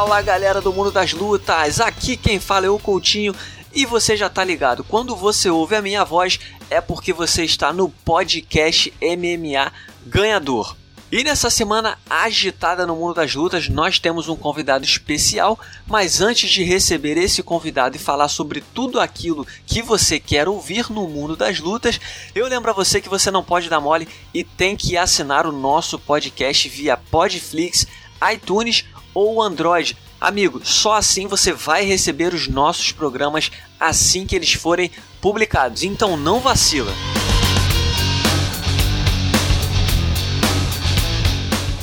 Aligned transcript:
Fala 0.00 0.22
galera 0.22 0.62
do 0.62 0.72
mundo 0.72 0.90
das 0.90 1.12
lutas, 1.12 1.78
aqui 1.78 2.16
quem 2.16 2.40
fala 2.40 2.64
é 2.64 2.70
o 2.70 2.78
Coutinho. 2.78 3.34
E 3.70 3.84
você 3.84 4.16
já 4.16 4.30
tá 4.30 4.42
ligado, 4.42 4.82
quando 4.82 5.14
você 5.14 5.50
ouve 5.50 5.76
a 5.76 5.82
minha 5.82 6.02
voz 6.06 6.40
é 6.70 6.80
porque 6.80 7.12
você 7.12 7.44
está 7.44 7.70
no 7.70 7.90
podcast 7.90 8.94
MMA 9.02 9.70
Ganhador. 10.06 10.74
E 11.12 11.22
nessa 11.22 11.50
semana 11.50 11.98
agitada 12.08 12.86
no 12.86 12.96
mundo 12.96 13.12
das 13.12 13.34
lutas, 13.34 13.68
nós 13.68 13.98
temos 13.98 14.26
um 14.26 14.36
convidado 14.36 14.86
especial, 14.86 15.60
mas 15.86 16.22
antes 16.22 16.48
de 16.48 16.64
receber 16.64 17.18
esse 17.18 17.42
convidado 17.42 17.94
e 17.94 18.00
falar 18.00 18.28
sobre 18.28 18.64
tudo 18.72 18.98
aquilo 18.98 19.46
que 19.66 19.82
você 19.82 20.18
quer 20.18 20.48
ouvir 20.48 20.90
no 20.90 21.06
mundo 21.06 21.36
das 21.36 21.60
lutas, 21.60 22.00
eu 22.34 22.48
lembro 22.48 22.70
a 22.70 22.74
você 22.74 23.02
que 23.02 23.08
você 23.08 23.30
não 23.30 23.44
pode 23.44 23.68
dar 23.68 23.80
mole 23.80 24.08
e 24.32 24.42
tem 24.44 24.74
que 24.74 24.96
assinar 24.96 25.46
o 25.46 25.52
nosso 25.52 25.98
podcast 25.98 26.66
via 26.70 26.96
Podflix, 26.96 27.86
iTunes 28.32 28.84
ou 29.14 29.42
Android. 29.42 29.96
Amigo, 30.20 30.60
só 30.64 30.94
assim 30.94 31.26
você 31.26 31.52
vai 31.52 31.84
receber 31.84 32.34
os 32.34 32.46
nossos 32.46 32.92
programas 32.92 33.50
assim 33.78 34.26
que 34.26 34.36
eles 34.36 34.52
forem 34.52 34.90
publicados. 35.20 35.82
Então 35.82 36.16
não 36.16 36.40
vacila. 36.40 36.92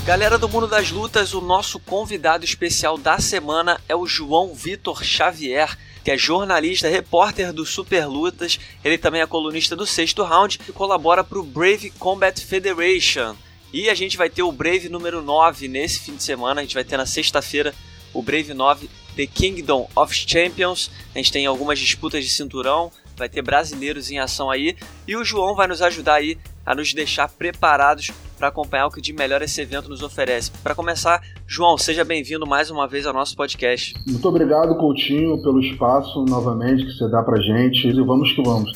Galera 0.08 0.38
do 0.38 0.48
Mundo 0.48 0.68
das 0.68 0.90
Lutas, 0.90 1.34
o 1.34 1.42
nosso 1.42 1.80
convidado 1.80 2.46
especial 2.46 2.98
da 2.98 3.20
semana 3.20 3.78
é 3.90 3.96
o 3.96 4.08
João 4.08 4.54
Vitor 4.54 5.04
Xavier, 5.04 5.78
que 6.02 6.10
é 6.10 6.18
jornalista, 6.18 6.88
repórter 6.88 7.52
do 7.52 7.66
Super 7.66 8.06
Lutas. 8.06 8.58
Ele 8.86 8.98
também 8.98 9.20
é 9.20 9.28
colunista 9.28 9.76
do 9.76 9.86
Sexto 9.86 10.24
Round 10.24 10.62
e 10.66 10.72
colabora 10.72 11.26
para 11.26 11.38
o 11.38 11.44
Brave 11.44 11.90
Combat 11.90 12.40
Federation. 12.40 13.36
E 13.74 13.90
a 13.90 13.96
gente 13.96 14.18
vai 14.18 14.30
ter 14.30 14.44
o 14.44 14.52
Brave 14.52 14.90
número 14.90 15.22
9 15.22 15.68
nesse 15.68 16.00
fim 16.00 16.16
de 16.16 16.24
semana. 16.24 16.62
A 16.62 16.64
gente 16.64 16.76
vai 16.76 16.84
ter 16.84 16.98
na 16.98 17.06
sexta-feira 17.06 17.74
o 18.14 18.22
Brave 18.22 18.54
9 18.54 18.90
The 19.16 19.28
Kingdom 19.28 19.90
of 19.96 20.14
Champions. 20.14 20.90
A 21.14 21.18
gente 21.18 21.32
tem 21.32 21.46
algumas 21.46 21.80
disputas 21.80 22.24
de 22.24 22.30
cinturão, 22.30 22.92
vai 23.18 23.28
ter 23.28 23.42
brasileiros 23.42 24.10
em 24.10 24.20
ação 24.20 24.50
aí. 24.50 24.76
E 25.08 25.16
o 25.16 25.24
João 25.24 25.56
vai 25.56 25.68
nos 25.68 25.82
ajudar 25.82 26.16
aí 26.16 26.38
a 26.66 26.76
nos 26.76 26.94
deixar 26.94 27.28
preparados 27.30 28.12
para 28.38 28.50
acompanhar 28.50 28.88
o 28.88 28.92
que 28.92 29.02
de 29.02 29.14
melhor 29.14 29.42
esse 29.42 29.60
evento 29.60 29.90
nos 29.90 30.04
oferece. 30.04 30.52
Para 30.64 30.76
começar, 30.76 31.22
João, 31.48 31.78
seja 31.78 32.04
bem-vindo 32.04 32.46
mais 32.46 32.70
uma 32.70 32.88
vez 32.88 33.06
ao 33.06 33.14
nosso 33.14 33.36
podcast. 33.36 33.96
Muito 34.06 34.28
obrigado, 34.28 34.78
Coutinho, 34.78 35.42
pelo 35.42 35.60
espaço 35.60 36.24
novamente 36.26 36.86
que 36.86 36.92
você 36.92 37.10
dá 37.10 37.24
para 37.24 37.42
gente 37.42 37.88
e 37.88 37.94
vamos 37.94 38.32
que 38.34 38.44
vamos. 38.44 38.72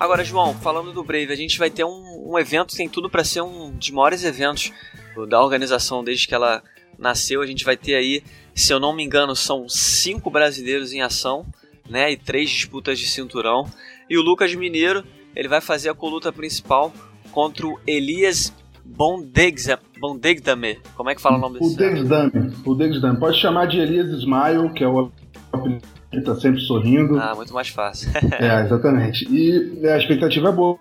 Agora, 0.00 0.24
João, 0.24 0.54
falando 0.54 0.94
do 0.94 1.04
Brave, 1.04 1.30
a 1.30 1.36
gente 1.36 1.58
vai 1.58 1.68
ter 1.68 1.84
um, 1.84 2.30
um 2.32 2.38
evento 2.38 2.74
tem 2.74 2.88
tudo 2.88 3.10
para 3.10 3.22
ser 3.22 3.42
um 3.42 3.70
dos 3.72 3.90
maiores 3.90 4.24
eventos 4.24 4.72
da 5.28 5.42
organização 5.42 6.02
desde 6.02 6.26
que 6.26 6.34
ela 6.34 6.62
nasceu. 6.98 7.42
A 7.42 7.46
gente 7.46 7.66
vai 7.66 7.76
ter 7.76 7.96
aí, 7.96 8.22
se 8.54 8.72
eu 8.72 8.80
não 8.80 8.94
me 8.94 9.04
engano, 9.04 9.36
são 9.36 9.68
cinco 9.68 10.30
brasileiros 10.30 10.94
em 10.94 11.02
ação, 11.02 11.44
né, 11.86 12.10
e 12.10 12.16
três 12.16 12.48
disputas 12.48 12.98
de 12.98 13.06
cinturão. 13.06 13.66
E 14.08 14.16
o 14.16 14.22
Lucas 14.22 14.54
Mineiro 14.54 15.04
ele 15.36 15.48
vai 15.48 15.60
fazer 15.60 15.90
a 15.90 15.94
coluta 15.94 16.32
principal 16.32 16.90
contra 17.30 17.66
o 17.66 17.78
Elias 17.86 18.54
Bondegdame. 18.82 20.78
Como 20.96 21.10
é 21.10 21.14
que 21.14 21.20
fala 21.20 21.36
o 21.36 21.40
nome 21.40 21.58
desse? 21.58 21.76
Bondegdame. 21.76 22.50
Bondegdame. 22.64 23.20
Pode 23.20 23.38
chamar 23.38 23.66
de 23.66 23.78
Elias 23.78 24.08
Smile, 24.08 24.72
que 24.74 24.82
é 24.82 24.88
o 24.88 25.10
que 26.10 26.18
está 26.18 26.34
sempre 26.34 26.60
sorrindo. 26.60 27.18
Ah, 27.18 27.34
muito 27.34 27.54
mais 27.54 27.68
fácil. 27.68 28.10
é, 28.38 28.64
exatamente. 28.64 29.26
E 29.30 29.86
a 29.86 29.96
expectativa 29.96 30.48
é 30.48 30.52
boa. 30.52 30.78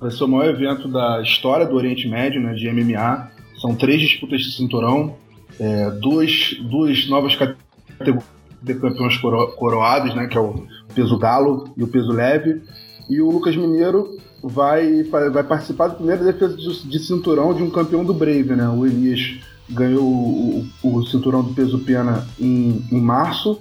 Vai 0.00 0.10
ser 0.10 0.24
o 0.24 0.28
maior 0.28 0.54
evento 0.54 0.88
da 0.88 1.20
história 1.22 1.66
do 1.66 1.74
Oriente 1.74 2.08
Médio, 2.08 2.40
né, 2.40 2.54
de 2.54 2.70
MMA. 2.70 3.30
São 3.60 3.74
três 3.74 4.00
disputas 4.00 4.40
de 4.40 4.52
cinturão, 4.52 5.16
é, 5.58 5.90
duas, 5.90 6.56
duas 6.60 7.08
novas 7.08 7.34
categorias 7.36 8.34
de 8.62 8.74
campeões 8.74 9.16
coro 9.18 9.48
coroados, 9.48 10.14
né, 10.14 10.26
que 10.26 10.38
é 10.38 10.40
o 10.40 10.66
peso 10.94 11.18
galo 11.18 11.72
e 11.76 11.82
o 11.82 11.88
peso 11.88 12.12
leve. 12.12 12.62
E 13.08 13.20
o 13.20 13.30
Lucas 13.30 13.54
Mineiro 13.54 14.16
vai, 14.42 15.02
vai 15.02 15.44
participar 15.44 15.88
da 15.88 15.94
primeira 15.94 16.24
defesa 16.24 16.56
de, 16.56 16.88
de 16.88 16.98
cinturão 16.98 17.52
de 17.52 17.62
um 17.62 17.70
campeão 17.70 18.04
do 18.04 18.14
Brave, 18.14 18.56
né? 18.56 18.66
O 18.68 18.86
Elias 18.86 19.38
ganhou 19.68 20.02
o, 20.02 20.66
o, 20.82 20.96
o 20.96 21.06
cinturão 21.06 21.42
do 21.42 21.52
peso 21.52 21.78
pena 21.80 22.26
em, 22.40 22.82
em 22.90 23.00
março 23.00 23.60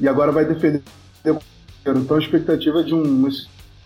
e 0.00 0.08
agora 0.08 0.32
vai 0.32 0.44
defender. 0.44 0.82
Então 1.24 2.16
a 2.16 2.20
expectativa 2.20 2.80
é 2.80 2.84
de 2.84 2.94
um 2.94 3.28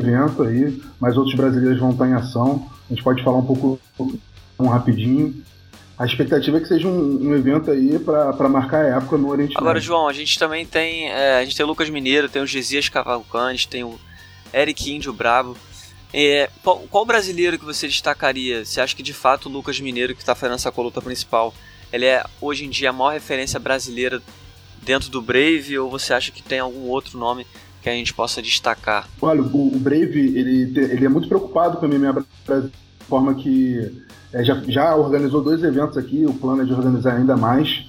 evento 0.00 0.42
aí, 0.42 0.80
mas 1.00 1.16
outros 1.16 1.34
brasileiros 1.34 1.78
vão 1.78 1.90
estar 1.90 2.08
em 2.08 2.14
ação. 2.14 2.68
A 2.90 2.94
gente 2.94 3.02
pode 3.02 3.22
falar 3.22 3.38
um 3.38 3.46
pouco 3.46 3.78
um 4.58 4.68
rapidinho. 4.68 5.42
A 5.98 6.04
expectativa 6.04 6.56
é 6.56 6.60
que 6.60 6.66
seja 6.66 6.88
um, 6.88 7.28
um 7.28 7.34
evento 7.34 7.70
aí 7.70 7.98
para 7.98 8.48
marcar 8.48 8.84
a 8.84 8.96
época 8.96 9.16
no 9.16 9.28
Oriente 9.28 9.54
Agora, 9.56 9.74
Médio. 9.74 9.86
João, 9.86 10.08
a 10.08 10.12
gente 10.12 10.38
também 10.38 10.66
tem. 10.66 11.08
É, 11.10 11.38
a 11.38 11.44
gente 11.44 11.56
tem 11.56 11.64
o 11.64 11.68
Lucas 11.68 11.88
Mineiro, 11.90 12.28
tem 12.28 12.42
o 12.42 12.46
Gesias 12.46 12.88
Cavalcante, 12.88 13.68
tem 13.68 13.84
o 13.84 13.98
Eric 14.52 14.90
Índio 14.90 15.12
Brabo. 15.12 15.56
É, 16.12 16.50
qual, 16.62 16.80
qual, 16.90 17.06
brasileiro 17.06 17.58
que 17.58 17.64
você 17.64 17.86
destacaria? 17.86 18.64
Você 18.64 18.80
acha 18.80 18.94
que 18.94 19.02
de 19.02 19.14
fato 19.14 19.48
o 19.48 19.52
Lucas 19.52 19.80
Mineiro, 19.80 20.14
que 20.14 20.20
está 20.20 20.34
fazendo 20.34 20.56
essa 20.56 20.72
coluta 20.72 21.00
principal, 21.00 21.54
ele 21.92 22.04
é 22.04 22.24
hoje 22.40 22.64
em 22.64 22.70
dia 22.70 22.90
a 22.90 22.92
maior 22.92 23.12
referência 23.12 23.58
brasileira 23.58 24.20
dentro 24.82 25.10
do 25.10 25.22
Brave? 25.22 25.78
Ou 25.78 25.90
você 25.90 26.12
acha 26.12 26.30
que 26.30 26.42
tem 26.42 26.58
algum 26.58 26.88
outro 26.88 27.18
nome 27.18 27.46
que 27.82 27.88
a 27.88 27.92
gente 27.92 28.14
possa 28.14 28.40
destacar? 28.42 29.08
Olha, 29.20 29.42
o, 29.42 29.78
Brave 29.78 30.38
ele, 30.38 30.72
ele 30.78 31.04
é 31.04 31.08
muito 31.08 31.28
preocupado 31.28 31.78
com 31.78 31.86
a 31.86 31.88
MMA 31.88 32.24
Brasil, 32.46 32.70
de 32.70 33.06
forma 33.06 33.34
que 33.34 33.90
é, 34.32 34.44
já, 34.44 34.62
já 34.66 34.94
organizou 34.94 35.42
dois 35.42 35.62
eventos 35.62 35.98
aqui, 35.98 36.24
o 36.24 36.34
plano 36.34 36.62
é 36.62 36.64
de 36.64 36.72
organizar 36.72 37.16
ainda 37.16 37.36
mais. 37.36 37.84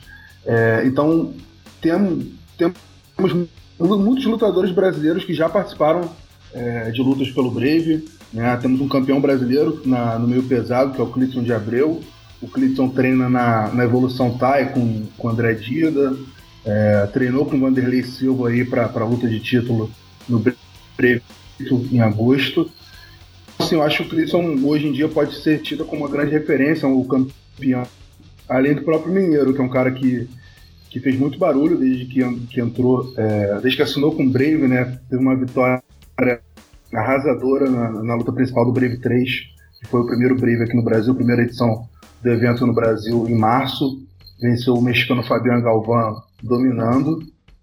É, 0.46 0.84
então, 0.86 1.34
temos, 1.80 2.26
temos 2.58 3.48
muitos 3.78 4.26
lutadores 4.26 4.72
brasileiros 4.72 5.24
que 5.24 5.34
já 5.34 5.48
participaram 5.48 6.10
é, 6.54 6.92
de 6.92 7.02
lutas 7.02 7.30
pelo 7.32 7.52
Brave. 7.52 8.08
Né? 8.32 8.58
Temos 8.58 8.82
um 8.82 8.88
campeão 8.88 9.22
brasileiro 9.22 9.82
na, 9.86 10.18
no 10.18 10.28
meio 10.28 10.44
pesado, 10.44 10.94
que 10.94 11.00
é 11.00 11.04
o 11.04 11.12
Clifton 11.12 11.44
de 11.44 11.54
Abreu. 11.54 12.02
O 12.42 12.48
Clifton 12.48 12.90
treina 12.90 13.30
na, 13.30 13.70
na 13.70 13.84
Evolução 13.84 14.38
Thai 14.38 14.74
com, 14.74 15.04
com 15.18 15.30
André 15.30 15.54
Dida. 15.54 16.14
É, 16.66 17.08
treinou 17.08 17.46
com 17.46 17.58
o 17.58 17.60
Vanderlei 17.60 18.04
Silva 18.04 18.50
aí 18.50 18.64
para 18.64 18.86
a 18.86 19.06
luta 19.06 19.28
de 19.28 19.40
título 19.40 19.92
no 20.28 20.40
Brave 20.40 21.22
em 21.92 22.00
agosto. 22.00 22.70
Assim, 23.60 23.76
eu 23.76 23.84
acho 23.84 23.98
que 23.98 24.04
o 24.04 24.10
Clifton 24.10 24.60
hoje 24.64 24.88
em 24.88 24.92
dia 24.92 25.08
pode 25.08 25.36
ser 25.36 25.62
tido 25.62 25.86
como 25.86 26.04
uma 26.04 26.10
grande 26.10 26.32
referência, 26.32 26.88
o 26.88 27.06
campeão. 27.06 27.84
Além 28.48 28.76
do 28.76 28.82
próprio 28.82 29.14
Mineiro, 29.14 29.54
que 29.54 29.62
é 29.62 29.64
um 29.64 29.70
cara 29.70 29.92
que, 29.92 30.28
que 30.90 31.00
fez 31.00 31.18
muito 31.18 31.38
barulho 31.38 31.78
desde 31.78 32.06
que, 32.06 32.48
que 32.48 32.62
entrou, 32.62 33.14
é, 33.18 33.60
desde 33.62 33.78
que 33.78 33.84
assinou 33.84 34.16
com 34.16 34.24
o 34.24 34.30
Brave, 34.30 34.68
né? 34.68 34.98
Teve 35.10 35.22
uma 35.22 35.36
vitória 35.36 35.82
arrasadora 36.94 37.70
na, 37.70 38.04
na, 38.04 38.16
luta 38.16 38.32
principal 38.32 38.66
do 38.66 38.72
Brave 38.72 38.98
3, 38.98 39.30
que 39.80 39.88
foi 39.88 40.02
o 40.02 40.06
primeiro 40.06 40.36
Brave 40.36 40.64
aqui 40.64 40.76
no 40.76 40.84
Brasil, 40.84 41.16
primeira 41.16 41.44
edição 41.44 41.88
do 42.22 42.30
evento 42.30 42.66
no 42.66 42.74
Brasil 42.74 43.28
em 43.28 43.36
março. 43.36 44.02
Venceu 44.42 44.74
o 44.74 44.82
mexicano 44.82 45.24
Fabiano 45.24 45.62
Galvão 45.62 46.22
dominando, 46.44 47.20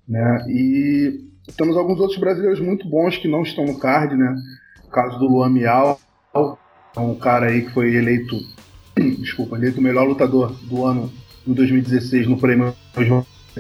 né? 0.09 0.45
E 0.49 1.21
temos 1.57 1.77
alguns 1.77 2.01
outros 2.01 2.19
brasileiros 2.19 2.61
muito 2.61 2.89
bons 2.89 3.17
que 3.17 3.29
não 3.29 3.43
estão 3.43 3.65
no 3.67 3.79
card, 3.79 4.17
né? 4.17 4.35
O 4.85 4.89
caso 4.89 5.19
do 5.19 5.27
Luan 5.27 5.51
Miau, 5.51 6.01
um 6.97 7.15
cara 7.15 7.47
aí 7.47 7.63
que 7.63 7.73
foi 7.73 7.95
eleito, 7.95 8.41
desculpa, 9.21 9.57
eleito 9.57 9.79
o 9.79 9.83
melhor 9.83 10.05
lutador 10.05 10.53
do 10.63 10.85
ano 10.85 11.13
em 11.47 11.53
2016 11.53 12.27
no 12.27 12.39
prêmio 12.39 12.75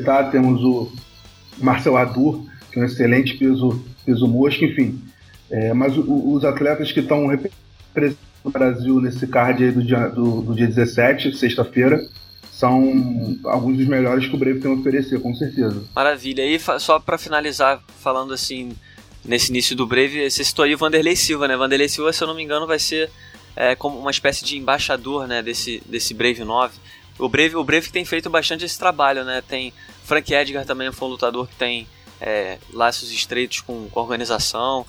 tá, 0.04 0.25
Temos 0.25 0.62
o 0.62 0.91
Marcel 1.59 1.97
Adur, 1.97 2.47
que 2.72 2.78
é 2.78 2.82
um 2.82 2.86
excelente 2.86 3.36
peso, 3.36 3.82
peso 4.04 4.26
mosca, 4.26 4.65
enfim. 4.65 5.00
É, 5.50 5.72
mas 5.72 5.97
o, 5.97 6.33
os 6.34 6.44
atletas 6.44 6.92
que 6.92 7.00
estão 7.00 7.27
representando 7.27 8.18
o 8.42 8.50
Brasil 8.50 9.00
nesse 9.00 9.27
card 9.27 9.62
aí 9.62 9.71
do 9.71 9.83
dia, 9.83 10.09
do, 10.09 10.41
do 10.41 10.54
dia 10.54 10.66
17, 10.66 11.36
sexta-feira, 11.36 12.00
são 12.60 13.39
alguns 13.45 13.78
dos 13.78 13.86
melhores 13.86 14.28
que 14.28 14.34
o 14.34 14.39
Brave 14.39 14.60
tem 14.60 14.71
a 14.71 14.74
oferecer, 14.74 15.18
com 15.18 15.34
certeza. 15.34 15.83
Maravilha. 15.97 16.45
E 16.45 16.60
só 16.78 17.01
para 17.01 17.16
finalizar, 17.16 17.83
falando 18.01 18.34
assim, 18.34 18.72
nesse 19.24 19.48
início 19.48 19.74
do 19.74 19.86
Brave, 19.86 20.30
você 20.30 20.45
citou 20.45 20.66
aí 20.66 20.74
o 20.74 20.78
Vanderlei 20.78 21.16
Silva, 21.16 21.48
né? 21.48 21.57
Vanderlei 21.57 21.89
Silva, 21.89 22.12
se 22.12 22.22
eu 22.22 22.28
não 22.28 22.34
me 22.34 22.42
engano, 22.42 22.66
vai 22.66 22.78
ser 22.78 23.10
é, 23.57 23.74
como 23.74 23.98
uma 23.98 24.10
espécie 24.10 24.45
de 24.45 24.59
embaixador 24.59 25.27
né, 25.27 25.42
desse, 25.42 25.83
desse 25.86 26.12
Brave 26.12 26.45
9. 26.45 26.78
O 27.18 27.30
Brave, 27.30 27.57
o 27.57 27.65
Brave 27.65 27.91
tem 27.91 28.04
feito 28.04 28.28
bastante 28.28 28.66
esse 28.66 28.78
trabalho, 28.78 29.24
né? 29.24 29.42
Tem 29.47 29.72
Frank 30.04 30.30
Edgar 30.33 30.66
também 30.66 30.92
foi 30.92 31.09
um 31.09 31.13
lutador 31.13 31.48
que 31.48 31.56
tem 31.56 31.89
é, 32.21 32.59
laços 32.74 33.10
estreitos 33.10 33.63
com, 33.63 33.89
com 33.89 34.01
a 34.01 34.03
organização. 34.03 34.84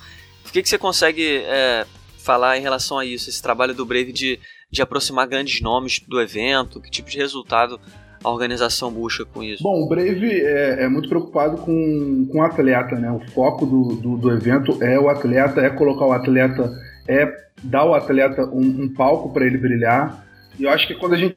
O 0.45 0.51
que, 0.51 0.62
que 0.62 0.67
você 0.67 0.77
consegue 0.77 1.38
é, 1.45 1.85
falar 2.17 2.57
em 2.57 2.62
relação 2.62 3.00
a 3.00 3.06
isso, 3.06 3.29
esse 3.29 3.41
trabalho 3.41 3.74
do 3.74 3.85
Brave 3.85 4.12
de, 4.12 4.39
de 4.71 4.81
aproximar 4.81 5.27
grandes 5.27 5.62
nomes 5.62 6.00
do 6.07 6.21
evento? 6.21 6.79
Que 6.79 6.89
tipo 6.89 7.09
de 7.09 7.18
resultado 7.18 7.79
a 8.23 8.29
organização 8.29 8.91
busca 8.91 9.25
com 9.25 9.44
isso? 9.44 9.63
Bom, 9.63 9.83
o 9.83 9.89
Brave 9.89 10.41
é, 10.41 10.83
é 10.83 10.88
muito 10.88 11.09
preocupado 11.09 11.57
com, 11.57 12.27
com 12.31 12.39
o 12.39 12.44
atleta, 12.44 12.95
né? 12.95 13.12
O 13.12 13.19
foco 13.31 13.65
do, 13.65 13.95
do, 13.95 14.18
do, 14.18 14.31
evento 14.31 14.81
é 14.81 15.00
o 15.00 15.09
atleta, 15.09 15.62
é 15.62 15.69
colocar 15.69 16.06
o 16.06 16.13
atleta, 16.13 16.71
é 17.07 17.31
dar 17.63 17.79
ao 17.79 17.94
atleta 17.94 18.45
um, 18.45 18.83
um 18.83 18.94
palco 18.94 19.33
para 19.33 19.45
ele 19.45 19.57
brilhar. 19.57 20.25
E 20.59 20.63
eu 20.63 20.69
acho 20.69 20.88
que 20.88 20.95
quando 20.95 21.13
a 21.13 21.17
gente 21.17 21.35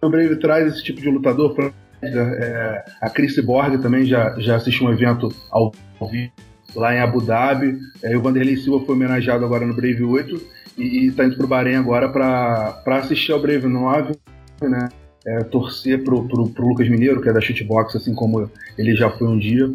o 0.00 0.10
Brave 0.10 0.36
traz 0.36 0.72
esse 0.72 0.82
tipo 0.82 1.00
de 1.00 1.10
lutador. 1.10 1.72
É, 2.04 2.84
a 3.00 3.08
Chris 3.08 3.38
Borg 3.38 3.80
também 3.80 4.04
já, 4.04 4.34
já 4.40 4.56
assistiu 4.56 4.88
um 4.88 4.92
evento 4.92 5.28
ao 5.48 5.72
vivo 6.10 6.32
lá 6.74 6.94
em 6.94 6.98
Abu 6.98 7.20
Dhabi. 7.20 7.78
É, 8.02 8.16
o 8.16 8.20
Vanderlei 8.20 8.56
Silva 8.56 8.84
foi 8.84 8.96
homenageado 8.96 9.44
agora 9.44 9.64
no 9.64 9.74
Brave 9.74 10.02
8 10.02 10.61
e 10.76 11.06
está 11.06 11.24
indo 11.24 11.36
para 11.36 11.44
o 11.44 11.48
Bahrein 11.48 11.76
agora 11.76 12.08
para 12.08 12.96
assistir 12.98 13.32
ao 13.32 13.40
Brave 13.40 13.66
9, 13.66 14.14
né? 14.62 14.88
É, 15.24 15.44
torcer 15.44 16.02
pro, 16.02 16.26
pro 16.26 16.66
Lucas 16.66 16.88
Mineiro, 16.88 17.20
que 17.20 17.28
é 17.28 17.32
da 17.32 17.40
Shootbox, 17.40 17.94
assim 17.94 18.12
como 18.12 18.50
ele 18.76 18.96
já 18.96 19.08
foi 19.10 19.28
um 19.28 19.38
dia. 19.38 19.72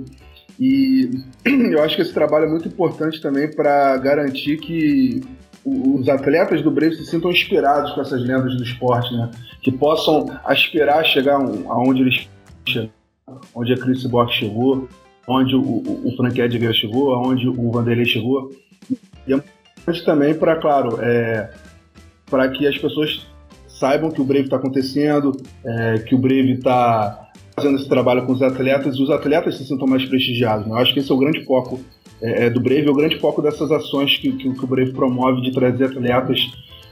E 0.59 1.09
eu 1.45 1.81
acho 1.83 1.95
que 1.95 2.01
esse 2.01 2.13
trabalho 2.13 2.45
é 2.45 2.49
muito 2.49 2.67
importante 2.67 3.21
também 3.21 3.49
para 3.49 3.95
garantir 3.97 4.57
que 4.57 5.21
os 5.63 6.07
atletas 6.07 6.61
do 6.61 6.71
Brave 6.71 6.95
se 6.95 7.05
sintam 7.05 7.31
inspirados 7.31 7.91
com 7.93 8.01
essas 8.01 8.21
lendas 8.21 8.55
do 8.55 8.63
esporte, 8.63 9.13
né? 9.13 9.29
Que 9.61 9.71
possam 9.71 10.25
aspirar 10.45 10.99
a 10.99 11.03
chegar 11.03 11.35
aonde 11.35 12.01
eles 12.01 12.29
chegaram, 12.65 12.91
onde 13.53 13.73
a 13.73 13.77
Chris 13.77 14.05
Box 14.05 14.33
chegou, 14.33 14.87
onde 15.27 15.55
o, 15.55 15.61
o, 15.61 16.07
o 16.07 16.17
Frank 16.17 16.39
Edgar 16.39 16.73
chegou, 16.73 17.13
aonde 17.13 17.47
o 17.47 17.71
Vanderlei 17.71 18.05
chegou. 18.05 18.51
E 19.27 19.33
é 19.33 19.43
também 20.05 20.33
para, 20.33 20.55
claro, 20.55 20.99
é, 21.01 21.49
para 22.29 22.49
que 22.49 22.67
as 22.67 22.77
pessoas 22.77 23.25
saibam 23.67 24.11
que 24.11 24.21
o 24.21 24.25
Brave 24.25 24.45
está 24.45 24.57
acontecendo, 24.57 25.31
é, 25.63 25.99
que 25.99 26.15
o 26.15 26.17
Brave 26.17 26.53
está 26.53 27.29
fazendo 27.55 27.77
esse 27.77 27.89
trabalho 27.89 28.25
com 28.25 28.33
os 28.33 28.41
atletas 28.41 28.95
e 28.95 29.01
os 29.01 29.09
atletas 29.09 29.57
se 29.57 29.65
sintam 29.65 29.87
mais 29.87 30.05
prestigiados. 30.05 30.67
Né? 30.67 30.73
Eu 30.73 30.77
acho 30.77 30.93
que 30.93 30.99
esse 30.99 31.11
é 31.11 31.15
o 31.15 31.17
grande 31.17 31.43
foco 31.45 31.79
é, 32.21 32.45
é, 32.45 32.49
do 32.49 32.59
Brave, 32.59 32.87
é 32.87 32.91
o 32.91 32.95
grande 32.95 33.19
foco 33.19 33.41
dessas 33.41 33.71
ações 33.71 34.17
que, 34.17 34.31
que, 34.31 34.53
que 34.53 34.63
o 34.63 34.67
Brave 34.67 34.91
promove 34.93 35.41
de 35.41 35.51
trazer 35.51 35.85
atletas 35.85 36.39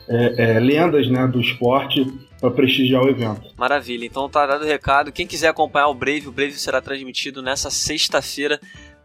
é, 0.08 0.56
é, 0.56 0.60
lendas 0.60 1.10
né, 1.10 1.28
do 1.28 1.40
esporte 1.40 2.06
para 2.40 2.52
prestigiar 2.52 3.04
o 3.04 3.10
evento. 3.10 3.42
Maravilha, 3.58 4.06
então 4.06 4.30
tá 4.30 4.46
dado 4.46 4.64
o 4.64 4.68
recado. 4.68 5.12
Quem 5.12 5.26
quiser 5.26 5.48
acompanhar 5.48 5.88
o 5.88 5.94
Brave, 5.94 6.28
o 6.28 6.32
Brave 6.32 6.54
será 6.54 6.82
transmitido 6.82 7.42
nessa 7.42 7.70
sexta-feira 7.70 8.60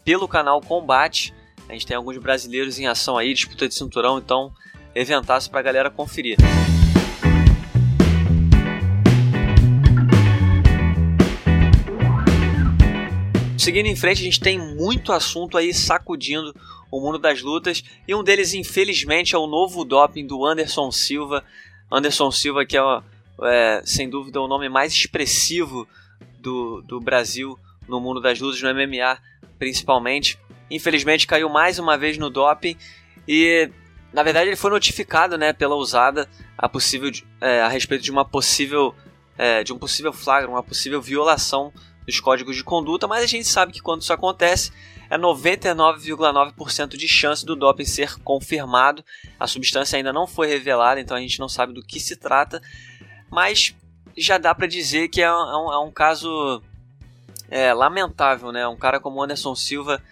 pelo 0.05 0.29
canal 0.29 0.61
Combate. 0.61 1.33
A 1.71 1.73
gente 1.73 1.87
tem 1.87 1.97
alguns 1.97 2.19
brasileiros 2.19 2.81
em 2.81 2.89
ação 2.89 3.17
aí, 3.17 3.33
disputa 3.33 3.69
de 3.69 3.75
cinturão, 3.77 4.19
então 4.19 4.53
eventaço 4.93 5.49
pra 5.49 5.63
galera 5.63 5.89
conferir. 5.89 6.37
Seguindo 13.57 13.87
em 13.87 13.95
frente, 13.95 14.21
a 14.21 14.25
gente 14.25 14.41
tem 14.41 14.59
muito 14.59 15.13
assunto 15.13 15.57
aí 15.57 15.73
sacudindo 15.73 16.53
o 16.91 17.01
mundo 17.01 17.21
das 17.21 17.41
lutas 17.41 17.85
e 18.09 18.13
um 18.17 18.25
deles, 18.25 18.53
infelizmente, 18.53 19.37
é 19.37 19.39
o 19.39 19.47
novo 19.47 19.85
doping 19.85 20.27
do 20.27 20.45
Anderson 20.45 20.91
Silva. 20.91 21.45
Anderson 21.89 22.33
Silva, 22.33 22.67
que 22.67 22.77
é, 22.77 22.83
é 23.45 23.83
sem 23.85 24.11
dúvida 24.11 24.41
o 24.41 24.49
nome 24.49 24.69
mais 24.69 24.93
expressivo 24.93 25.87
do, 26.41 26.83
do 26.83 26.99
Brasil 26.99 27.57
no 27.87 28.01
mundo 28.01 28.21
das 28.21 28.41
lutas, 28.41 28.61
no 28.61 28.75
MMA 28.75 29.21
principalmente. 29.57 30.37
Infelizmente, 30.71 31.27
caiu 31.27 31.49
mais 31.49 31.79
uma 31.79 31.99
vez 31.99 32.17
no 32.17 32.31
doping 32.31 32.77
e, 33.27 33.71
na 34.13 34.23
verdade, 34.23 34.49
ele 34.49 34.57
foi 34.57 34.71
notificado 34.71 35.37
né, 35.37 35.53
pela 35.53 35.75
usada 35.75 36.29
a, 36.57 36.69
possível, 36.69 37.11
é, 37.41 37.63
a 37.63 37.69
respeito 37.69 38.05
de 38.05 38.11
uma 38.11 38.25
possível 38.25 38.95
é, 39.41 39.65
de 39.65 39.73
um 39.73 39.79
possível 39.79 40.13
flagra, 40.13 40.51
uma 40.51 40.63
possível 40.63 41.01
violação 41.01 41.73
dos 42.05 42.21
códigos 42.21 42.57
de 42.57 42.63
conduta, 42.63 43.09
mas 43.09 43.25
a 43.25 43.27
gente 43.27 43.49
sabe 43.49 43.73
que 43.73 43.81
quando 43.81 44.03
isso 44.03 44.13
acontece, 44.13 44.71
é 45.09 45.17
99,9% 45.17 46.97
de 46.97 47.09
chance 47.09 47.45
do 47.45 47.57
doping 47.57 47.87
ser 47.87 48.19
confirmado. 48.23 49.03
A 49.39 49.47
substância 49.47 49.97
ainda 49.97 50.13
não 50.13 50.27
foi 50.27 50.47
revelada, 50.47 51.01
então 51.01 51.17
a 51.17 51.21
gente 51.21 51.41
não 51.41 51.49
sabe 51.49 51.73
do 51.73 51.83
que 51.83 51.99
se 51.99 52.17
trata, 52.17 52.61
mas 53.31 53.75
já 54.17 54.37
dá 54.37 54.55
para 54.55 54.67
dizer 54.67 55.09
que 55.09 55.23
é 55.23 55.33
um, 55.33 55.73
é 55.73 55.79
um 55.79 55.91
caso 55.91 56.63
é, 57.51 57.73
lamentável, 57.73 58.53
né? 58.53 58.69
Um 58.69 58.77
cara 58.77 59.01
como 59.01 59.23
Anderson 59.23 59.55
Silva 59.55 60.03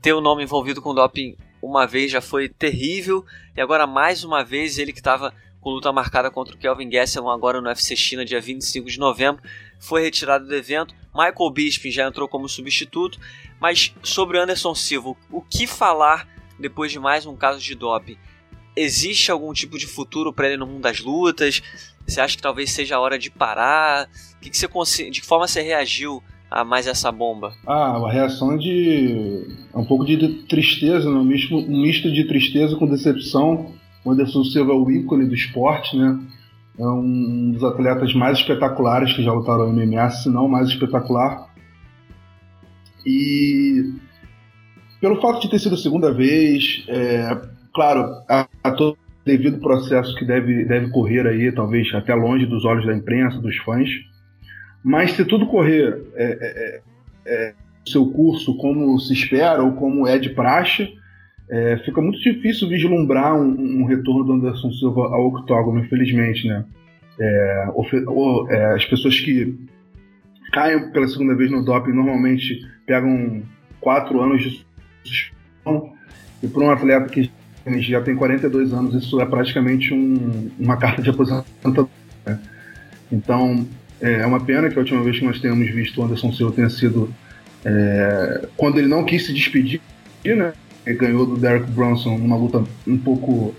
ter 0.00 0.12
o 0.12 0.20
nome 0.20 0.42
envolvido 0.42 0.80
com 0.80 0.94
doping 0.94 1.36
uma 1.62 1.86
vez 1.86 2.10
já 2.10 2.20
foi 2.20 2.48
terrível, 2.48 3.24
e 3.56 3.60
agora 3.60 3.86
mais 3.86 4.24
uma 4.24 4.44
vez 4.44 4.78
ele 4.78 4.92
que 4.92 5.00
estava 5.00 5.34
com 5.60 5.70
luta 5.70 5.92
marcada 5.92 6.30
contra 6.30 6.54
o 6.54 6.58
Kelvin 6.58 6.88
Gastelum 6.88 7.28
agora 7.28 7.60
no 7.60 7.68
UFC 7.68 7.96
China, 7.96 8.24
dia 8.24 8.40
25 8.40 8.88
de 8.88 8.98
novembro, 8.98 9.42
foi 9.78 10.02
retirado 10.02 10.46
do 10.46 10.54
evento. 10.54 10.94
Michael 11.12 11.50
Bisping 11.50 11.90
já 11.90 12.06
entrou 12.06 12.28
como 12.28 12.48
substituto, 12.48 13.18
mas 13.60 13.92
sobre 14.02 14.38
Anderson 14.38 14.74
Silva, 14.74 15.16
o 15.30 15.42
que 15.42 15.66
falar 15.66 16.28
depois 16.58 16.92
de 16.92 16.98
mais 16.98 17.26
um 17.26 17.36
caso 17.36 17.60
de 17.60 17.74
doping? 17.74 18.16
Existe 18.76 19.32
algum 19.32 19.52
tipo 19.52 19.76
de 19.76 19.86
futuro 19.86 20.32
para 20.32 20.46
ele 20.46 20.56
no 20.56 20.66
mundo 20.66 20.82
das 20.82 21.00
lutas? 21.00 21.60
Você 22.06 22.20
acha 22.20 22.36
que 22.36 22.42
talvez 22.42 22.70
seja 22.70 22.96
a 22.96 23.00
hora 23.00 23.18
de 23.18 23.28
parar? 23.28 24.08
Que 24.40 24.50
que 24.50 24.66
você, 24.68 25.10
de 25.10 25.20
que 25.20 25.26
forma 25.26 25.48
você 25.48 25.60
reagiu 25.60 26.22
a 26.50 26.64
mais 26.64 26.86
essa 26.86 27.12
bomba? 27.12 27.52
Ah, 27.66 27.96
a 27.96 28.10
reação 28.10 28.56
de. 28.56 29.46
É 29.72 29.78
um 29.78 29.84
pouco 29.84 30.04
de 30.04 30.16
tristeza, 30.44 31.10
né? 31.10 31.16
um, 31.16 31.24
misto, 31.24 31.56
um 31.56 31.82
misto 31.82 32.10
de 32.10 32.24
tristeza 32.24 32.76
com 32.76 32.86
decepção. 32.86 33.72
O 34.04 34.12
Anderson 34.12 34.44
Silva 34.44 34.72
é 34.72 34.74
o 34.74 34.90
ícone 34.90 35.26
do 35.26 35.34
esporte, 35.34 35.96
né? 35.96 36.18
É 36.78 36.86
um 36.86 37.50
dos 37.50 37.64
atletas 37.64 38.14
mais 38.14 38.38
espetaculares 38.38 39.12
que 39.12 39.22
já 39.22 39.32
lutaram 39.32 39.72
no 39.72 39.86
MMA, 39.86 40.10
se 40.10 40.30
não 40.30 40.48
mais 40.48 40.68
espetacular. 40.68 41.48
E 43.04 43.92
pelo 45.00 45.20
fato 45.20 45.40
de 45.40 45.50
ter 45.50 45.58
sido 45.58 45.74
a 45.74 45.78
segunda 45.78 46.12
vez, 46.12 46.84
é, 46.88 47.40
claro, 47.74 48.04
a, 48.28 48.48
a 48.62 48.70
todo 48.70 48.96
devido 49.24 49.58
processo 49.58 50.14
que 50.16 50.24
deve, 50.24 50.64
deve 50.64 50.90
correr 50.90 51.26
aí, 51.26 51.52
talvez 51.52 51.92
até 51.94 52.14
longe 52.14 52.46
dos 52.46 52.64
olhos 52.64 52.86
da 52.86 52.94
imprensa, 52.94 53.40
dos 53.40 53.56
fãs. 53.58 53.88
Mas 54.82 55.12
se 55.12 55.24
tudo 55.24 55.46
correr 55.46 56.02
é, 56.14 56.24
é, 56.24 56.36
é, 56.40 56.82
é 57.26 57.54
seu 57.86 58.06
curso 58.06 58.56
como 58.56 58.98
se 58.98 59.12
espera 59.12 59.62
ou 59.62 59.72
como 59.72 60.06
é 60.06 60.18
de 60.18 60.30
praxe, 60.30 60.94
é, 61.50 61.78
fica 61.78 62.00
muito 62.00 62.20
difícil 62.20 62.68
vislumbrar 62.68 63.34
um, 63.34 63.80
um, 63.80 63.84
retorno 63.84 64.24
do 64.24 64.32
Anderson 64.34 64.70
Silva 64.72 65.06
ao 65.06 65.28
octógono, 65.28 65.80
infelizmente, 65.80 66.46
né? 66.46 66.64
É, 67.20 67.68
ou, 68.06 68.50
é, 68.50 68.74
as 68.74 68.84
pessoas 68.84 69.18
que 69.18 69.58
caem 70.52 70.92
pela 70.92 71.08
segunda 71.08 71.34
vez 71.34 71.50
no 71.50 71.64
doping 71.64 71.92
normalmente 71.92 72.60
pegam 72.86 73.42
quatro 73.80 74.20
anos 74.20 74.42
de 74.42 74.64
suspensão 75.02 75.92
e 76.42 76.46
para 76.46 76.62
um 76.62 76.70
atleta 76.70 77.08
que 77.08 77.30
já 77.80 78.00
tem 78.00 78.14
42 78.14 78.72
anos 78.72 78.94
isso 78.94 79.20
é 79.20 79.26
praticamente 79.26 79.92
um, 79.92 80.50
uma 80.58 80.76
carta 80.76 81.02
de 81.02 81.10
aposentadoria. 81.10 81.88
Né? 82.24 82.40
Então 83.10 83.66
é, 84.00 84.20
é 84.20 84.26
uma 84.26 84.40
pena 84.40 84.68
que 84.68 84.76
a 84.76 84.80
última 84.80 85.02
vez 85.02 85.18
que 85.18 85.24
nós 85.24 85.40
tenhamos 85.40 85.70
visto 85.70 86.00
o 86.00 86.04
Anderson 86.04 86.32
Silva 86.32 86.54
tenha 86.54 86.70
sido 86.70 87.12
é, 87.64 88.48
quando 88.56 88.78
ele 88.78 88.88
não 88.88 89.04
quis 89.04 89.26
se 89.26 89.32
despedir, 89.32 89.80
né? 90.24 90.52
ganhou 90.94 91.26
do 91.26 91.36
Derek 91.36 91.70
Bronson 91.70 92.16
numa 92.16 92.36
luta 92.36 92.64
um 92.86 92.96
pouco 92.96 93.54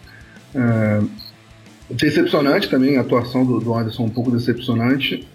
é, 0.55 1.01
decepcionante 1.89 2.69
também, 2.69 2.97
a 2.97 3.01
atuação 3.01 3.45
do, 3.45 3.59
do 3.59 3.73
Anderson 3.73 4.05
um 4.05 4.09
pouco 4.09 4.31
decepcionante. 4.31 5.27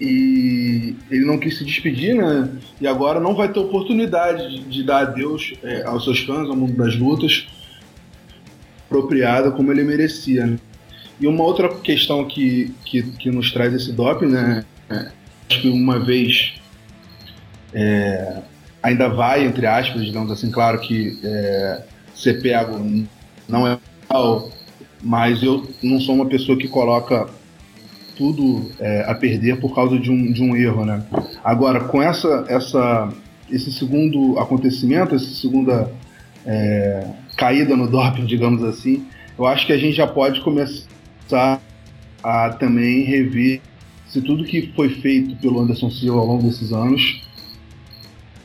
E 0.00 0.96
ele 1.10 1.24
não 1.24 1.38
quis 1.38 1.58
se 1.58 1.64
despedir, 1.64 2.16
né? 2.16 2.48
E 2.80 2.88
agora 2.88 3.20
não 3.20 3.36
vai 3.36 3.52
ter 3.52 3.60
oportunidade 3.60 4.50
de, 4.50 4.64
de 4.64 4.82
dar 4.82 5.02
adeus 5.02 5.54
é, 5.62 5.84
aos 5.84 6.04
seus 6.04 6.20
fãs, 6.20 6.48
ao 6.48 6.56
mundo 6.56 6.72
das 6.72 6.96
lutas, 6.96 7.46
apropriada 8.86 9.52
como 9.52 9.70
ele 9.70 9.84
merecia. 9.84 10.46
Né? 10.46 10.58
E 11.20 11.26
uma 11.26 11.44
outra 11.44 11.68
questão 11.68 12.24
que, 12.24 12.74
que, 12.84 13.02
que 13.02 13.30
nos 13.30 13.52
traz 13.52 13.72
esse 13.72 13.92
doping, 13.92 14.26
né? 14.26 14.64
É, 14.90 15.10
acho 15.48 15.60
que 15.60 15.68
uma 15.68 15.98
vez 15.98 16.54
é, 17.72 18.42
ainda 18.82 19.08
vai, 19.08 19.44
entre 19.44 19.66
aspas, 19.66 20.04
digamos 20.04 20.30
assim, 20.30 20.50
claro 20.50 20.80
que 20.80 21.18
é, 21.22 21.82
ser 22.14 22.42
pego 22.42 23.06
não 23.48 23.66
é 23.66 23.78
mal, 24.10 24.50
mas 25.02 25.42
eu 25.42 25.68
não 25.82 26.00
sou 26.00 26.14
uma 26.14 26.26
pessoa 26.26 26.58
que 26.58 26.68
coloca 26.68 27.28
tudo 28.16 28.70
é, 28.78 29.04
a 29.06 29.14
perder 29.14 29.58
por 29.60 29.74
causa 29.74 29.98
de 29.98 30.10
um, 30.10 30.32
de 30.32 30.42
um 30.42 30.54
erro, 30.56 30.84
né? 30.84 31.02
Agora, 31.42 31.80
com 31.80 32.02
essa, 32.02 32.44
essa, 32.48 33.12
esse 33.50 33.72
segundo 33.72 34.38
acontecimento, 34.38 35.14
essa 35.14 35.34
segunda 35.34 35.90
é, 36.46 37.06
caída 37.36 37.76
no 37.76 37.88
doping, 37.88 38.26
digamos 38.26 38.62
assim, 38.62 39.06
eu 39.38 39.46
acho 39.46 39.66
que 39.66 39.72
a 39.72 39.78
gente 39.78 39.96
já 39.96 40.06
pode 40.06 40.40
começar 40.42 40.91
a 41.34 42.50
também 42.50 43.02
rever 43.02 43.60
se 44.06 44.20
tudo 44.20 44.44
que 44.44 44.72
foi 44.76 44.90
feito 44.90 45.34
pelo 45.36 45.60
Anderson 45.60 45.90
Silva 45.90 46.20
ao 46.20 46.26
longo 46.26 46.42
desses 46.42 46.72
anos 46.72 47.22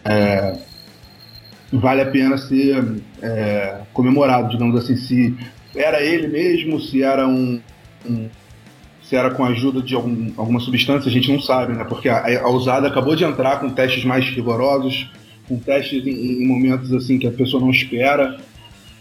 é, 0.05 0.57
vale 1.71 2.01
a 2.01 2.05
pena 2.05 2.37
ser 2.37 3.01
é, 3.21 3.81
comemorado, 3.93 4.49
digamos 4.49 4.77
assim, 4.77 4.95
se 4.95 5.35
era 5.75 6.01
ele 6.01 6.27
mesmo, 6.27 6.79
se 6.79 7.03
era 7.03 7.27
um, 7.27 7.59
um 8.05 8.29
se 9.07 9.15
era 9.15 9.31
com 9.31 9.43
a 9.45 9.49
ajuda 9.49 9.81
de 9.81 9.95
algum, 9.95 10.31
alguma 10.35 10.59
substância, 10.59 11.09
a 11.09 11.11
gente 11.11 11.31
não 11.31 11.39
sabe, 11.39 11.73
né? 11.73 11.85
Porque 11.85 12.09
a, 12.09 12.41
a 12.41 12.49
usada 12.49 12.87
acabou 12.87 13.15
de 13.15 13.23
entrar 13.23 13.59
com 13.59 13.69
testes 13.69 14.03
mais 14.03 14.25
rigorosos, 14.25 15.09
com 15.47 15.57
testes 15.57 16.05
em, 16.05 16.43
em, 16.43 16.45
momentos 16.45 16.91
assim 16.93 17.17
que 17.17 17.25
a 17.25 17.31
pessoa 17.31 17.61
não 17.61 17.71
espera. 17.71 18.37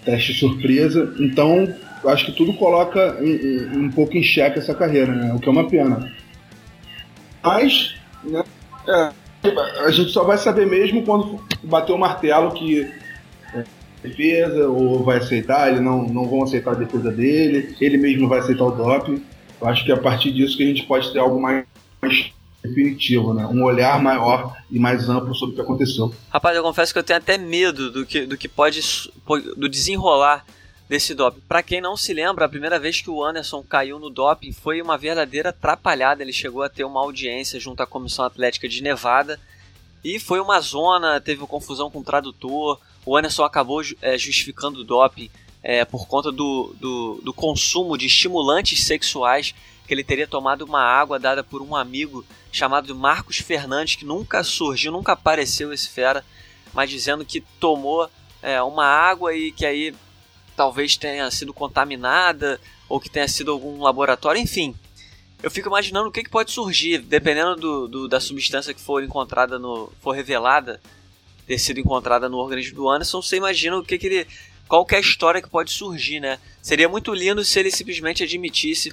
Teste 0.07 0.33
surpresa. 0.33 1.13
Então, 1.19 1.69
acho 2.07 2.27
que 2.27 2.33
tudo 2.33 2.55
coloca 2.55 3.19
um 3.75 3.91
pouco 3.91 4.17
em 4.17 4.23
xeque 4.23 4.61
essa 4.61 4.75
carreira, 4.75 5.13
né? 5.13 5.35
O 5.35 5.41
que 5.41 5.49
é 5.49 5.53
uma 5.53 5.69
pena. 5.69 6.11
Mas, 7.43 7.97
né, 8.25 8.43
é, 8.89 9.11
a 9.85 9.91
gente 9.91 10.11
só 10.11 10.25
vai 10.25 10.39
saber 10.39 10.67
mesmo 10.67 11.03
quando 11.05 11.41
bater 11.63 11.93
o 11.93 11.99
martelo 11.99 12.53
que 12.53 12.89
é, 13.55 13.65
defesa 14.03 14.69
ou 14.69 15.03
vai 15.05 15.19
aceitar, 15.19 15.71
ele 15.71 15.81
não, 15.81 16.03
não 16.09 16.27
vão 16.29 16.45
aceitar 16.45 16.73
a 16.73 16.75
defesa 16.75 17.11
dele, 17.11 17.77
ele 17.81 17.99
mesmo 17.99 18.29
vai 18.29 18.39
aceitar 18.39 18.65
o 18.65 18.71
doping. 18.71 19.23
Eu 19.61 19.69
acho 19.69 19.85
que 19.85 19.91
é 19.91 19.95
a 19.95 20.01
partir 20.01 20.33
disso 20.33 20.57
que 20.57 20.63
a 20.63 20.67
gente 20.67 20.85
pode 20.85 21.13
ter 21.13 21.19
algo 21.19 21.41
mais 21.41 21.65
definitivo, 22.67 23.33
né? 23.33 23.47
Um 23.47 23.63
olhar 23.63 24.03
maior 24.03 24.57
e 24.71 24.79
mais 24.79 25.09
amplo 25.09 25.35
sobre 25.35 25.53
o 25.53 25.57
que 25.57 25.63
aconteceu. 25.63 26.15
Rapaz, 26.31 26.57
eu 26.57 26.63
confesso 26.63 26.93
que 26.93 26.99
eu 26.99 27.05
tenho 27.05 27.19
até 27.19 27.39
medo 27.39 27.91
do 27.91 28.07
que, 28.07 28.27
do 28.27 28.37
que 28.37 28.49
pode 28.49 28.81
do 29.57 29.69
desenrolar 29.69 30.45
desse 30.89 31.15
doping. 31.15 31.41
Para 31.49 31.63
quem 31.63 31.81
não 31.81 31.97
se 31.97 32.13
lembra, 32.13 32.45
a 32.45 32.49
primeira 32.49 32.79
vez 32.79 33.01
que 33.01 33.11
o 33.11 33.25
Anderson 33.25 33.63
caiu 33.63 33.99
no 33.99 34.11
doping 34.11 34.53
foi 34.53 34.81
uma 34.81 34.97
verdadeira 34.97 35.51
atrapalhada. 35.51 36.23
Ele 36.23 36.33
chegou 36.33 36.63
a 36.63 36.69
ter 36.69 36.85
uma 36.85 37.01
audiência 37.01 37.59
junto 37.59 37.83
à 37.83 37.87
Comissão 37.87 38.25
Atlética 38.25 38.69
de 38.69 38.83
Nevada 38.83 39.39
e 40.05 40.21
foi 40.21 40.41
uma 40.41 40.61
zona, 40.61 41.21
teve 41.21 41.41
uma 41.41 41.49
confusão 41.49 41.91
com 41.91 42.01
o 42.01 42.05
tradutor. 42.05 42.81
O 43.05 43.17
Anderson 43.17 43.45
acabou 43.45 43.83
é, 44.01 44.17
justificando 44.17 44.81
o 44.81 44.85
doping 44.85 45.31
é, 45.63 45.85
por 45.85 46.07
conta 46.07 46.31
do, 46.31 46.75
do, 46.79 47.21
do 47.25 47.33
consumo 47.33 47.99
de 47.99 48.07
estimulantes 48.07 48.85
sexuais 48.85 49.53
que 49.87 49.95
ele 49.95 50.05
teria 50.05 50.27
tomado 50.27 50.63
uma 50.63 50.83
água 50.83 51.19
dada 51.19 51.43
por 51.45 51.63
um 51.63 51.75
amigo 51.75 52.25
chamado 52.53 52.95
Marcos 52.95 53.39
Fernandes, 53.39 53.97
que 53.97 54.05
nunca 54.05 54.43
surgiu, 54.43 54.93
nunca 54.93 55.13
apareceu 55.13 55.73
esse 55.73 55.89
fera, 55.89 56.25
mas 56.73 56.91
dizendo 56.91 57.25
que 57.25 57.41
tomou 57.61 58.11
é, 58.43 58.61
uma 58.63 58.85
água 58.85 59.35
e 59.35 59.53
que 59.53 59.65
aí 59.65 59.95
talvez 60.57 60.97
tenha 60.97 61.31
sido 61.31 61.53
contaminada 61.53 62.61
ou 62.89 63.01
que 63.01 63.11
tenha 63.11 63.29
sido 63.29 63.53
algum 63.53 63.83
laboratório, 63.83 64.41
enfim. 64.41 64.75
Eu 65.43 65.51
fico 65.51 65.69
imaginando 65.69 66.09
o 66.09 66.13
que, 66.13 66.25
que 66.25 66.31
pode 66.31 66.51
surgir, 66.51 66.99
dependendo 66.99 67.57
do, 67.57 67.89
do, 67.89 68.09
da 68.09 68.19
substância 68.19 68.73
que 68.73 68.81
for 68.81 69.03
encontrada 69.03 69.59
no. 69.59 69.93
for 70.01 70.13
revelada, 70.13 70.81
ter 71.47 71.59
sido 71.59 71.79
encontrada 71.79 72.29
no 72.29 72.39
organismo 72.39 72.75
do 72.75 72.89
Anderson, 72.89 73.21
você 73.21 73.37
imagina 73.37 73.77
o 73.77 73.85
que, 73.85 73.99
que 73.99 74.07
ele. 74.07 74.27
qual 74.67 74.87
é 74.91 74.97
a 74.97 75.01
história 75.01 75.43
que 75.43 75.49
pode 75.49 75.71
surgir, 75.71 76.21
né? 76.21 76.39
Seria 76.63 76.89
muito 76.89 77.13
lindo 77.13 77.45
se 77.45 77.59
ele 77.61 77.71
simplesmente 77.71 78.23
admitisse 78.23 78.93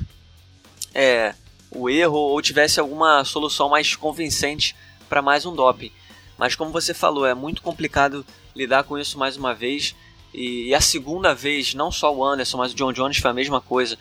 é, 0.93 1.33
o 1.71 1.89
erro 1.89 2.17
ou 2.17 2.41
tivesse 2.41 2.79
alguma 2.79 3.23
solução 3.25 3.69
mais 3.69 3.95
convincente 3.95 4.75
para 5.09 5.21
mais 5.21 5.45
um 5.45 5.53
doping. 5.53 5.91
Mas 6.37 6.55
como 6.55 6.71
você 6.71 6.93
falou, 6.93 7.25
é 7.25 7.33
muito 7.33 7.61
complicado 7.61 8.25
lidar 8.55 8.83
com 8.83 8.97
isso 8.97 9.17
mais 9.17 9.37
uma 9.37 9.53
vez. 9.53 9.95
E, 10.33 10.69
e, 10.69 10.75
a 10.75 10.81
segunda 10.81 11.33
vez, 11.33 11.73
não 11.73 11.91
só 11.91 12.13
o 12.13 12.23
Anderson, 12.25 12.57
mas 12.57 12.73
o 12.73 12.75
John 12.75 12.91
Jones 12.91 13.17
foi 13.17 13.31
a 13.31 13.33
mesma 13.33 13.61
coisa. 13.61 13.97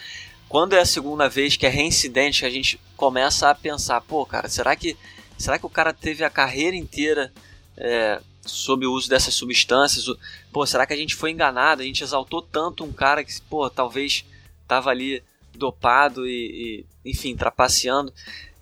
Quando 0.49 0.75
é 0.75 0.81
a 0.81 0.87
segunda 0.87 1.29
vez 1.29 1.57
que 1.57 1.67
é 1.67 1.69
reincidente, 1.69 2.45
a 2.45 2.51
gente 2.51 2.81
começa 2.97 3.49
a 3.49 3.55
pensar, 3.55 4.01
pô, 4.03 4.25
cara, 4.25 4.49
será 4.49 4.75
que 4.77 4.97
será 5.39 5.59
que 5.59 5.67
o 5.67 5.71
cara 5.71 5.93
teve 5.93 6.23
a 6.25 6.31
carreira 6.31 6.77
inteira 6.77 7.33
é, 7.77 8.21
sob 8.45 8.87
o 8.87 8.93
uso 8.93 9.09
dessas 9.09 9.35
substâncias? 9.35 10.05
Pô, 10.53 10.65
será 10.67 10.87
que 10.87 10.93
a 10.93 10.97
gente 10.97 11.15
foi 11.15 11.31
enganado? 11.31 11.83
A 11.83 11.85
gente 11.85 12.03
exaltou 12.03 12.43
tanto 12.43 12.85
um 12.85 12.93
cara 12.93 13.25
que, 13.25 13.41
pô, 13.43 13.69
talvez 13.69 14.25
estava 14.63 14.91
ali 14.91 15.23
dopado 15.57 16.27
e, 16.27 16.87
e, 17.05 17.11
enfim, 17.11 17.37
trapaceando. 17.37 18.13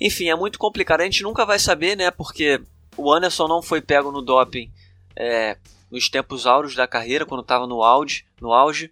Enfim, 0.00 0.28
é 0.28 0.35
muito 0.35 0.59
complicado. 0.59 1.00
A 1.00 1.04
gente 1.04 1.23
nunca 1.23 1.44
vai 1.44 1.59
saber, 1.59 1.97
né? 1.97 2.11
Porque 2.11 2.61
o 2.97 3.12
Anderson 3.12 3.47
não 3.49 3.62
foi 3.62 3.80
pego 3.80 4.11
no 4.11 4.23
doping 4.23 4.70
é, 5.16 5.56
nos 5.90 6.09
tempos 6.09 6.47
áureos 6.47 6.75
da 6.75 6.87
carreira, 6.87 7.26
quando 7.26 7.42
estava 7.42 7.66
no 7.66 7.82
auge, 7.82 8.25
no 8.40 8.52
auge. 8.52 8.90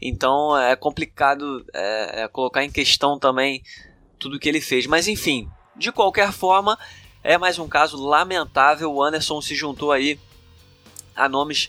Então 0.00 0.56
é 0.56 0.76
complicado 0.76 1.64
é, 1.74 2.22
é, 2.22 2.28
colocar 2.28 2.64
em 2.64 2.70
questão 2.70 3.18
também 3.18 3.62
tudo 4.18 4.38
que 4.38 4.48
ele 4.48 4.60
fez. 4.60 4.86
Mas 4.86 5.08
enfim, 5.08 5.50
de 5.76 5.90
qualquer 5.90 6.32
forma, 6.32 6.78
é 7.22 7.36
mais 7.36 7.58
um 7.58 7.68
caso 7.68 7.96
lamentável. 7.96 8.92
O 8.92 9.02
Anderson 9.02 9.40
se 9.40 9.54
juntou 9.54 9.90
aí 9.90 10.18
a 11.16 11.28
nomes, 11.28 11.68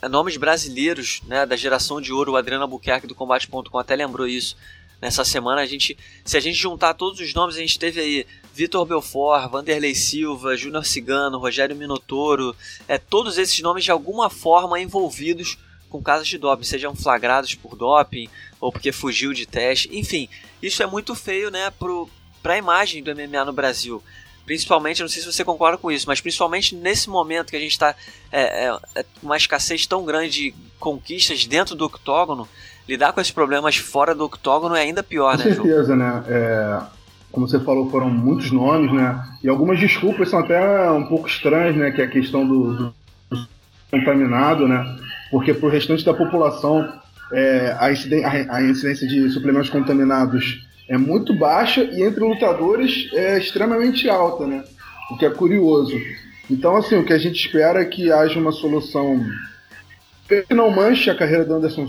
a 0.00 0.08
nomes 0.08 0.36
brasileiros 0.36 1.20
né, 1.24 1.44
da 1.44 1.56
geração 1.56 2.00
de 2.00 2.12
ouro. 2.12 2.32
O 2.32 2.36
Adriano 2.36 2.62
Albuquerque 2.64 3.06
do 3.06 3.14
Combate.com 3.14 3.78
até 3.78 3.96
lembrou 3.96 4.26
isso 4.26 4.56
nessa 5.04 5.22
semana. 5.22 5.60
A 5.60 5.66
gente, 5.66 5.98
se 6.24 6.34
a 6.34 6.40
gente 6.40 6.56
juntar 6.56 6.94
todos 6.94 7.20
os 7.20 7.34
nomes, 7.34 7.56
a 7.56 7.60
gente 7.60 7.78
teve 7.78 8.00
aí 8.00 8.26
Vitor 8.54 8.86
Belfort, 8.86 9.50
Vanderlei 9.50 9.94
Silva, 9.94 10.56
Júnior 10.56 10.86
Cigano, 10.86 11.38
Rogério 11.38 11.76
Minotoro, 11.76 12.56
é, 12.88 12.96
todos 12.96 13.36
esses 13.36 13.60
nomes 13.60 13.84
de 13.84 13.90
alguma 13.90 14.30
forma 14.30 14.80
envolvidos 14.80 15.58
com 15.90 16.02
casos 16.02 16.26
de 16.26 16.38
doping, 16.38 16.64
sejam 16.64 16.96
flagrados 16.96 17.54
por 17.54 17.76
doping 17.76 18.28
ou 18.58 18.72
porque 18.72 18.90
fugiu 18.90 19.32
de 19.34 19.46
teste, 19.46 19.88
enfim, 19.92 20.28
isso 20.60 20.82
é 20.82 20.86
muito 20.86 21.14
feio, 21.14 21.50
né, 21.50 21.70
para 22.42 22.54
a 22.54 22.58
imagem 22.58 23.02
do 23.02 23.14
MMA 23.14 23.44
no 23.44 23.52
Brasil. 23.52 24.02
Principalmente, 24.44 25.02
não 25.02 25.08
sei 25.08 25.22
se 25.22 25.32
você 25.32 25.44
concorda 25.44 25.78
com 25.78 25.92
isso, 25.92 26.06
mas 26.06 26.20
principalmente 26.20 26.74
nesse 26.74 27.08
momento 27.08 27.50
que 27.50 27.56
a 27.56 27.60
gente 27.60 27.72
está 27.72 27.94
é, 28.32 28.66
é, 28.66 28.78
é, 28.96 29.04
uma 29.22 29.36
escassez 29.36 29.86
tão 29.86 30.04
grande 30.04 30.30
de 30.30 30.54
conquistas 30.78 31.46
dentro 31.46 31.74
do 31.74 31.84
octógono, 31.84 32.48
lidar 32.88 33.12
com 33.12 33.20
esses 33.20 33.32
problemas 33.32 33.76
fora 33.76 34.14
do 34.14 34.24
octógono 34.24 34.74
é 34.74 34.80
ainda 34.80 35.02
pior, 35.02 35.36
com 35.36 35.48
né? 35.48 35.54
Com 35.54 35.62
certeza, 35.62 35.96
né? 35.96 36.24
É, 36.28 36.80
como 37.32 37.48
você 37.48 37.58
falou, 37.60 37.90
foram 37.90 38.10
muitos 38.10 38.50
nomes, 38.50 38.92
né? 38.92 39.22
E 39.42 39.48
algumas 39.48 39.78
desculpas 39.80 40.28
são 40.28 40.38
até 40.38 40.90
um 40.90 41.04
pouco 41.04 41.26
estranhas, 41.26 41.76
né? 41.76 41.90
Que 41.90 42.02
é 42.02 42.04
a 42.04 42.10
questão 42.10 42.46
do, 42.46 42.74
do 42.74 42.94
contaminado, 43.90 44.68
né? 44.68 44.84
Porque 45.30 45.52
para 45.52 45.66
o 45.66 45.70
restante 45.70 46.04
da 46.04 46.14
população 46.14 46.88
é, 47.32 47.76
a, 47.78 47.90
incidência, 47.90 48.46
a, 48.50 48.62
incidência 48.62 49.08
de 49.08 49.30
suplementos 49.30 49.70
contaminados 49.70 50.64
é 50.88 50.96
muito 50.96 51.34
baixa 51.34 51.82
e 51.82 52.02
entre 52.02 52.22
lutadores 52.22 53.10
é 53.14 53.38
extremamente 53.38 54.08
alta, 54.08 54.46
né? 54.46 54.62
O 55.10 55.16
que 55.16 55.24
é 55.24 55.30
curioso. 55.30 55.98
Então, 56.50 56.76
assim, 56.76 56.96
o 56.96 57.04
que 57.04 57.12
a 57.12 57.18
gente 57.18 57.44
espera 57.44 57.80
é 57.80 57.84
que 57.84 58.12
haja 58.12 58.38
uma 58.38 58.52
solução 58.52 59.24
que 60.28 60.54
não 60.54 60.70
manche 60.70 61.10
a 61.10 61.14
carreira 61.14 61.44
do 61.44 61.54
Anderson 61.54 61.88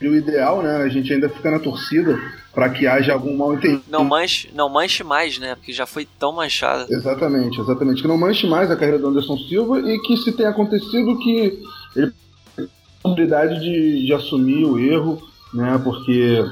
o 0.00 0.14
ideal, 0.14 0.62
né? 0.62 0.76
A 0.76 0.88
gente 0.88 1.12
ainda 1.12 1.28
fica 1.28 1.50
na 1.50 1.58
torcida 1.58 2.18
para 2.52 2.68
que 2.68 2.86
haja 2.86 3.12
algum 3.12 3.36
mal 3.36 3.54
entendido. 3.54 3.82
Não 3.88 4.04
manche, 4.04 4.50
não 4.54 4.68
manche 4.68 5.02
mais, 5.02 5.38
né? 5.38 5.54
Porque 5.54 5.72
já 5.72 5.86
foi 5.86 6.06
tão 6.18 6.32
manchada. 6.32 6.86
Exatamente, 6.90 7.60
exatamente. 7.60 8.02
Que 8.02 8.08
não 8.08 8.18
manche 8.18 8.46
mais 8.46 8.70
a 8.70 8.76
carreira 8.76 8.98
do 8.98 9.08
Anderson 9.08 9.38
Silva 9.38 9.80
e 9.80 9.98
que 10.00 10.16
se 10.18 10.32
tenha 10.32 10.50
acontecido 10.50 11.18
que 11.18 11.62
ele 11.96 12.12
tenha 12.54 12.68
a 12.68 13.02
possibilidade 13.02 13.60
de, 13.60 14.06
de 14.06 14.12
assumir 14.12 14.64
o 14.64 14.78
erro, 14.78 15.22
né? 15.54 15.80
Porque 15.82 16.44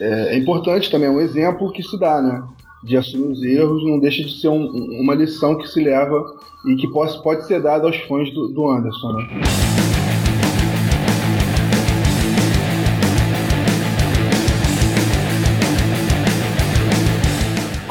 é, 0.00 0.34
é, 0.34 0.38
importante 0.38 0.90
também, 0.90 1.08
é 1.08 1.10
um 1.10 1.20
exemplo 1.20 1.72
que 1.72 1.82
se 1.82 1.98
dá, 1.98 2.20
né? 2.20 2.42
De 2.84 2.96
assumir 2.96 3.32
os 3.32 3.42
erros, 3.42 3.84
não 3.84 3.98
deixa 3.98 4.22
de 4.22 4.38
ser 4.38 4.48
um, 4.48 4.66
uma 5.00 5.14
lição 5.14 5.56
que 5.56 5.66
se 5.66 5.82
leva 5.82 6.22
e 6.66 6.76
que 6.76 6.86
pode, 6.88 7.20
pode 7.22 7.46
ser 7.46 7.62
dada 7.62 7.86
aos 7.86 7.96
fãs 8.02 8.32
do, 8.34 8.48
do 8.48 8.68
Anderson, 8.68 9.12
né? 9.14 9.95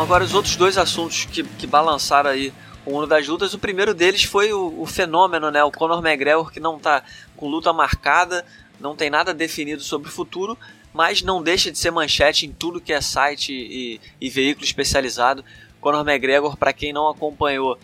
Agora, 0.05 0.23
os 0.23 0.35
outros 0.35 0.55
dois 0.55 0.77
assuntos 0.77 1.25
que, 1.25 1.43
que 1.43 1.65
balançaram 1.65 2.29
aí 2.29 2.53
o 2.85 2.91
mundo 2.91 3.07
das 3.07 3.27
lutas, 3.27 3.55
o 3.55 3.57
primeiro 3.57 3.91
deles 3.91 4.23
foi 4.23 4.53
o, 4.53 4.79
o 4.79 4.85
fenômeno, 4.85 5.49
né? 5.49 5.63
O 5.63 5.71
Conor 5.71 5.97
McGregor, 6.05 6.51
que 6.51 6.59
não 6.59 6.77
está 6.77 7.03
com 7.35 7.49
luta 7.49 7.73
marcada, 7.73 8.45
não 8.79 8.95
tem 8.95 9.09
nada 9.09 9.33
definido 9.33 9.81
sobre 9.81 10.07
o 10.07 10.11
futuro, 10.11 10.55
mas 10.93 11.23
não 11.23 11.41
deixa 11.41 11.71
de 11.71 11.79
ser 11.79 11.89
manchete 11.89 12.45
em 12.45 12.51
tudo 12.51 12.79
que 12.79 12.93
é 12.93 13.01
site 13.01 13.51
e, 13.51 13.99
e 14.21 14.29
veículo 14.29 14.63
especializado. 14.63 15.43
Conor 15.81 16.07
McGregor, 16.07 16.55
para 16.55 16.71
quem 16.71 16.93
não 16.93 17.09
acompanhou, 17.09 17.75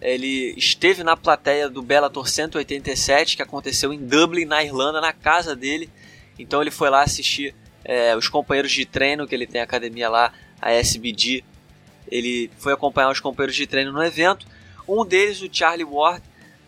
ele 0.00 0.54
esteve 0.56 1.04
na 1.04 1.16
plateia 1.16 1.70
do 1.70 1.80
Bellator 1.80 2.28
187, 2.28 3.36
que 3.36 3.42
aconteceu 3.42 3.92
em 3.92 4.04
Dublin, 4.04 4.46
na 4.46 4.64
Irlanda, 4.64 5.00
na 5.00 5.12
casa 5.12 5.54
dele. 5.54 5.88
Então 6.36 6.60
ele 6.60 6.72
foi 6.72 6.90
lá 6.90 7.04
assistir 7.04 7.54
é, 7.84 8.16
os 8.16 8.28
companheiros 8.28 8.72
de 8.72 8.84
treino, 8.84 9.28
que 9.28 9.34
ele 9.36 9.46
tem 9.46 9.60
academia 9.60 10.08
lá, 10.08 10.32
a 10.60 10.72
SBD, 10.72 11.44
ele 12.10 12.50
foi 12.58 12.72
acompanhar 12.72 13.10
os 13.10 13.20
companheiros 13.20 13.56
de 13.56 13.66
treino 13.66 13.92
no 13.92 14.02
evento. 14.02 14.46
Um 14.88 15.04
deles, 15.04 15.42
o 15.42 15.48
Charlie 15.50 15.84
Ward, 15.84 16.22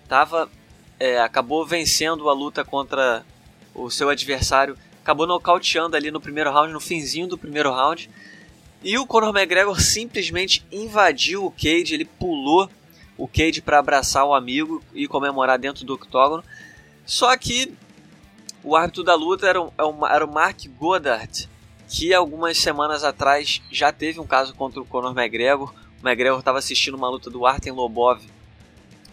tava, 0.09 0.51
é, 0.99 1.19
acabou 1.21 1.65
vencendo 1.65 2.29
a 2.29 2.33
luta 2.33 2.65
contra 2.65 3.25
o 3.75 3.91
seu 3.91 4.09
adversário, 4.09 4.77
acabou 5.03 5.27
nocauteando 5.27 5.97
ali 5.97 6.11
no 6.11 6.21
primeiro 6.21 6.51
round, 6.51 6.73
no 6.73 6.81
finzinho 6.81 7.27
do 7.27 7.39
primeiro 7.39 7.73
round. 7.73 8.11
E 8.83 8.99
o 8.99 9.07
Conor 9.07 9.37
McGregor 9.37 9.81
simplesmente 9.81 10.65
invadiu 10.73 11.45
o 11.45 11.51
cage, 11.51 11.95
ele 11.95 12.05
pulou 12.05 12.69
o 13.17 13.29
cage 13.29 13.61
para 13.61 13.79
abraçar 13.79 14.25
o 14.25 14.35
amigo 14.35 14.83
e 14.95 15.07
comemorar 15.07 15.59
dentro 15.59 15.85
do 15.85 15.95
octógono. 15.95 16.43
Só 17.05 17.37
que 17.37 17.73
o 18.63 18.77
árbitro 18.77 19.03
da 19.03 19.15
luta 19.15 19.47
era, 19.47 19.59
é 19.59 20.15
era 20.15 20.25
o 20.25 20.33
Mark 20.33 20.59
Goddard, 20.79 21.49
que 21.91 22.15
algumas 22.15 22.57
semanas 22.57 23.03
atrás 23.03 23.61
já 23.69 23.91
teve 23.91 24.21
um 24.21 24.27
caso 24.27 24.55
contra 24.55 24.81
o 24.81 24.85
Conor 24.85 25.11
McGregor. 25.11 25.75
O 26.01 26.07
McGregor 26.07 26.39
estava 26.39 26.59
assistindo 26.59 26.95
uma 26.95 27.09
luta 27.09 27.29
do 27.29 27.45
Artem 27.45 27.73
Lobov 27.73 28.23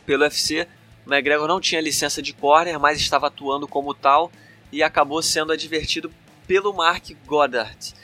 pelo 0.05 0.21
UFC. 0.21 0.67
O 1.03 1.11
McGregor 1.11 1.47
não 1.47 1.59
tinha 1.59 1.81
licença 1.81 2.21
de 2.21 2.33
corner, 2.33 2.79
mas 2.79 2.99
estava 2.99 3.27
atuando 3.27 3.67
como 3.67 3.95
tal. 3.95 4.31
e 4.71 4.83
acabou 4.83 5.23
sendo 5.23 5.53
advertido 5.53 6.11
pelo 6.45 6.73
Mark 6.73 7.09
Goddard. 7.25 7.95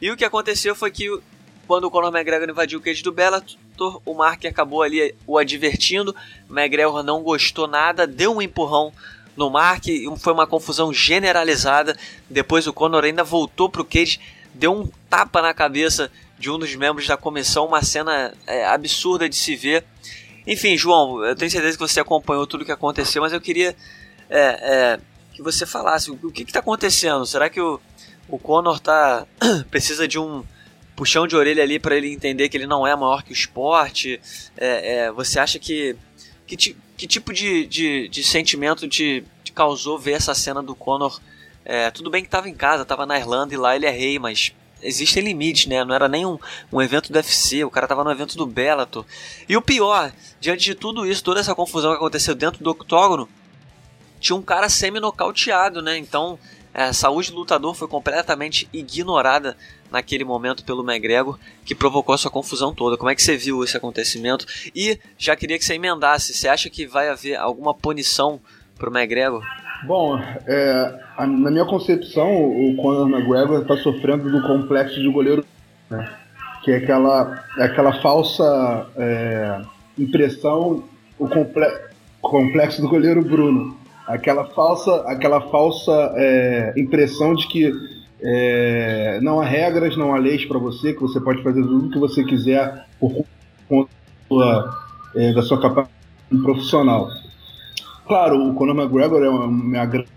E 0.00 0.10
o 0.10 0.16
que 0.16 0.24
aconteceu 0.24 0.74
foi 0.74 0.90
que 0.90 1.20
quando 1.66 1.84
o 1.84 1.90
Conor 1.90 2.14
McGregor 2.14 2.48
invadiu 2.48 2.78
o 2.78 2.82
cage 2.82 3.02
do 3.02 3.12
Bellator, 3.12 4.00
o 4.06 4.14
Mark 4.14 4.44
acabou 4.46 4.82
ali 4.82 5.14
o 5.26 5.36
advertindo. 5.36 6.16
O 6.48 6.58
McGregor 6.58 7.02
não 7.02 7.22
gostou 7.22 7.66
nada, 7.66 8.06
deu 8.06 8.34
um 8.34 8.40
empurrão 8.40 8.90
no 9.38 9.48
Mark, 9.48 9.84
foi 10.18 10.32
uma 10.32 10.46
confusão 10.46 10.92
generalizada. 10.92 11.96
Depois 12.28 12.66
o 12.66 12.72
Conor 12.72 13.04
ainda 13.04 13.24
voltou 13.24 13.70
pro 13.70 13.84
cage, 13.84 14.20
deu 14.52 14.72
um 14.72 14.86
tapa 15.08 15.40
na 15.40 15.54
cabeça 15.54 16.10
de 16.38 16.50
um 16.50 16.58
dos 16.58 16.74
membros 16.74 17.06
da 17.06 17.16
comissão, 17.16 17.66
uma 17.66 17.82
cena 17.82 18.34
é, 18.46 18.66
absurda 18.66 19.28
de 19.28 19.36
se 19.36 19.56
ver. 19.56 19.84
Enfim, 20.46 20.76
João, 20.76 21.24
eu 21.24 21.36
tenho 21.36 21.50
certeza 21.50 21.76
que 21.76 21.86
você 21.86 22.00
acompanhou 22.00 22.46
tudo 22.46 22.62
o 22.62 22.64
que 22.64 22.72
aconteceu, 22.72 23.22
mas 23.22 23.32
eu 23.32 23.40
queria 23.40 23.76
é, 24.30 24.40
é, 24.40 25.00
que 25.32 25.42
você 25.42 25.64
falasse 25.64 26.10
o, 26.10 26.16
que 26.30 26.42
está 26.42 26.60
acontecendo. 26.60 27.24
Será 27.26 27.48
que 27.48 27.60
o, 27.60 27.80
o 28.28 28.38
Conor 28.38 28.80
tá, 28.80 29.26
precisa 29.70 30.08
de 30.08 30.18
um 30.18 30.44
puxão 30.96 31.28
de 31.28 31.36
orelha 31.36 31.62
ali 31.62 31.78
para 31.78 31.96
ele 31.96 32.12
entender 32.12 32.48
que 32.48 32.56
ele 32.56 32.66
não 32.66 32.86
é 32.86 32.96
maior 32.96 33.22
que 33.22 33.30
o 33.30 33.32
esporte? 33.32 34.20
É, 34.56 34.96
é, 34.96 35.12
você 35.12 35.38
acha 35.38 35.58
que. 35.58 35.96
Que, 36.46 36.74
que 36.98 37.06
tipo 37.06 37.32
de, 37.32 37.64
de, 37.64 38.08
de 38.08 38.24
sentimento 38.24 38.88
te, 38.88 39.24
te, 39.44 39.52
causou 39.52 39.96
ver 39.96 40.14
essa 40.14 40.34
cena 40.34 40.60
do 40.60 40.74
Conor? 40.74 41.20
É, 41.64 41.92
tudo 41.92 42.10
bem 42.10 42.22
que 42.22 42.26
estava 42.26 42.48
em 42.48 42.54
casa, 42.54 42.82
estava 42.82 43.06
na 43.06 43.16
Irlanda 43.16 43.54
e 43.54 43.56
lá 43.56 43.76
ele 43.76 43.86
é 43.86 43.90
rei, 43.90 44.18
mas 44.18 44.52
existem 44.82 45.22
limites, 45.22 45.66
né? 45.66 45.84
Não 45.84 45.94
era 45.94 46.08
nem 46.08 46.26
um, 46.26 46.36
um 46.72 46.82
evento 46.82 47.12
do 47.12 47.16
UFC, 47.16 47.64
o 47.64 47.70
cara 47.70 47.86
tava 47.86 48.02
no 48.02 48.10
evento 48.10 48.36
do 48.36 48.44
Bellator. 48.44 49.04
E 49.48 49.56
o 49.56 49.62
pior, 49.62 50.12
diante 50.40 50.64
de 50.64 50.74
tudo 50.74 51.06
isso, 51.06 51.22
toda 51.22 51.38
essa 51.38 51.54
confusão 51.54 51.92
que 51.92 51.98
aconteceu 51.98 52.34
dentro 52.34 52.64
do 52.64 52.70
octógono, 52.70 53.28
tinha 54.18 54.34
um 54.34 54.42
cara 54.42 54.68
semi-nocauteado, 54.68 55.80
né? 55.80 55.96
Então, 55.96 56.36
é, 56.74 56.84
a 56.84 56.92
saúde 56.92 57.30
do 57.30 57.38
lutador 57.38 57.74
foi 57.74 57.86
completamente 57.86 58.68
ignorada 58.72 59.56
naquele 59.90 60.24
momento 60.24 60.64
pelo 60.64 60.88
McGregor, 60.88 61.38
que 61.64 61.74
provocou 61.74 62.14
essa 62.14 62.30
confusão 62.30 62.74
toda. 62.74 62.96
Como 62.96 63.10
é 63.10 63.14
que 63.14 63.22
você 63.22 63.36
viu 63.36 63.62
esse 63.64 63.76
acontecimento? 63.76 64.46
E 64.74 64.98
já 65.16 65.34
queria 65.36 65.58
que 65.58 65.64
você 65.64 65.74
emendasse, 65.74 66.34
você 66.34 66.48
acha 66.48 66.70
que 66.70 66.86
vai 66.86 67.08
haver 67.08 67.36
alguma 67.36 67.74
punição 67.74 68.40
pro 68.76 68.90
McGregor? 68.96 69.42
Bom, 69.84 70.18
é, 70.46 71.00
a, 71.16 71.26
na 71.26 71.50
minha 71.50 71.64
concepção, 71.64 72.28
o 72.34 72.76
Conor 72.76 73.08
McGregor 73.08 73.62
está 73.62 73.76
sofrendo 73.76 74.30
do 74.30 74.42
complexo 74.42 75.00
de 75.00 75.08
goleiro, 75.08 75.44
né? 75.88 76.16
que 76.64 76.72
é 76.72 76.76
aquela, 76.76 77.44
é 77.58 77.64
aquela 77.64 78.00
falsa 78.02 78.86
é, 78.96 79.60
impressão, 79.96 80.84
o 81.18 81.28
comple, 81.28 81.66
complexo 82.20 82.82
do 82.82 82.88
goleiro 82.88 83.22
Bruno, 83.22 83.76
aquela 84.06 84.44
falsa, 84.46 85.02
aquela 85.06 85.40
falsa 85.42 86.12
é, 86.16 86.72
impressão 86.76 87.34
de 87.34 87.46
que 87.46 87.72
é, 88.20 89.20
não 89.22 89.40
há 89.40 89.44
regras, 89.44 89.96
não 89.96 90.14
há 90.14 90.18
leis 90.18 90.44
para 90.44 90.58
você, 90.58 90.92
que 90.92 91.00
você 91.00 91.20
pode 91.20 91.42
fazer 91.42 91.62
tudo 91.62 91.86
o 91.86 91.90
que 91.90 91.98
você 91.98 92.24
quiser 92.24 92.86
por 92.98 93.24
conta 93.68 93.90
é, 95.14 95.32
da 95.32 95.42
sua 95.42 95.60
capacidade 95.60 96.42
profissional. 96.42 97.08
Claro, 98.06 98.48
o 98.48 98.54
Conor 98.54 98.76
McGregor 98.76 99.22
é 99.22 99.28
uma, 99.28 99.86
grande 99.86 100.08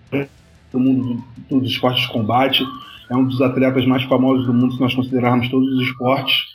do 0.71 0.79
mundo 0.79 1.23
dos 1.49 1.69
esportes 1.69 2.03
de 2.03 2.13
combate, 2.13 2.65
é 3.09 3.15
um 3.15 3.25
dos 3.25 3.41
atletas 3.41 3.85
mais 3.85 4.03
famosos 4.03 4.45
do 4.45 4.53
mundo 4.53 4.73
se 4.73 4.79
nós 4.79 4.95
considerarmos 4.95 5.49
todos 5.49 5.67
os 5.75 5.87
esportes. 5.87 6.45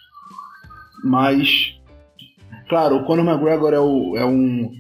Mas, 1.04 1.78
claro, 2.68 2.96
o 2.96 3.04
Conor 3.04 3.26
McGregor 3.26 3.72
é, 3.74 3.78
o, 3.78 4.16
é, 4.16 4.24
um, 4.24 4.72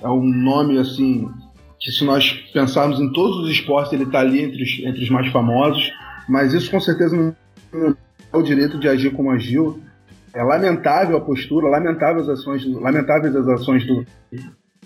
é 0.00 0.08
um 0.08 0.24
nome 0.24 0.78
assim 0.78 1.28
que 1.80 1.90
se 1.90 2.04
nós 2.04 2.32
pensarmos 2.52 3.00
em 3.00 3.10
todos 3.12 3.38
os 3.38 3.50
esportes 3.50 3.92
ele 3.92 4.04
está 4.04 4.20
ali 4.20 4.42
entre 4.42 4.62
os, 4.62 4.78
entre 4.84 5.02
os 5.02 5.10
mais 5.10 5.28
famosos, 5.32 5.90
mas 6.28 6.52
isso 6.52 6.70
com 6.70 6.78
certeza 6.78 7.16
não 7.16 7.34
é 8.32 8.36
o 8.36 8.42
direito 8.42 8.78
de 8.78 8.88
agir 8.88 9.10
como 9.12 9.30
agiu. 9.30 9.80
É 10.32 10.42
lamentável 10.42 11.16
a 11.16 11.20
postura, 11.20 11.68
lamentáveis 11.68 12.28
as 12.28 12.38
ações, 12.38 12.64
lamentáveis 12.66 13.34
as 13.34 13.48
ações 13.48 13.84
do, 13.84 14.06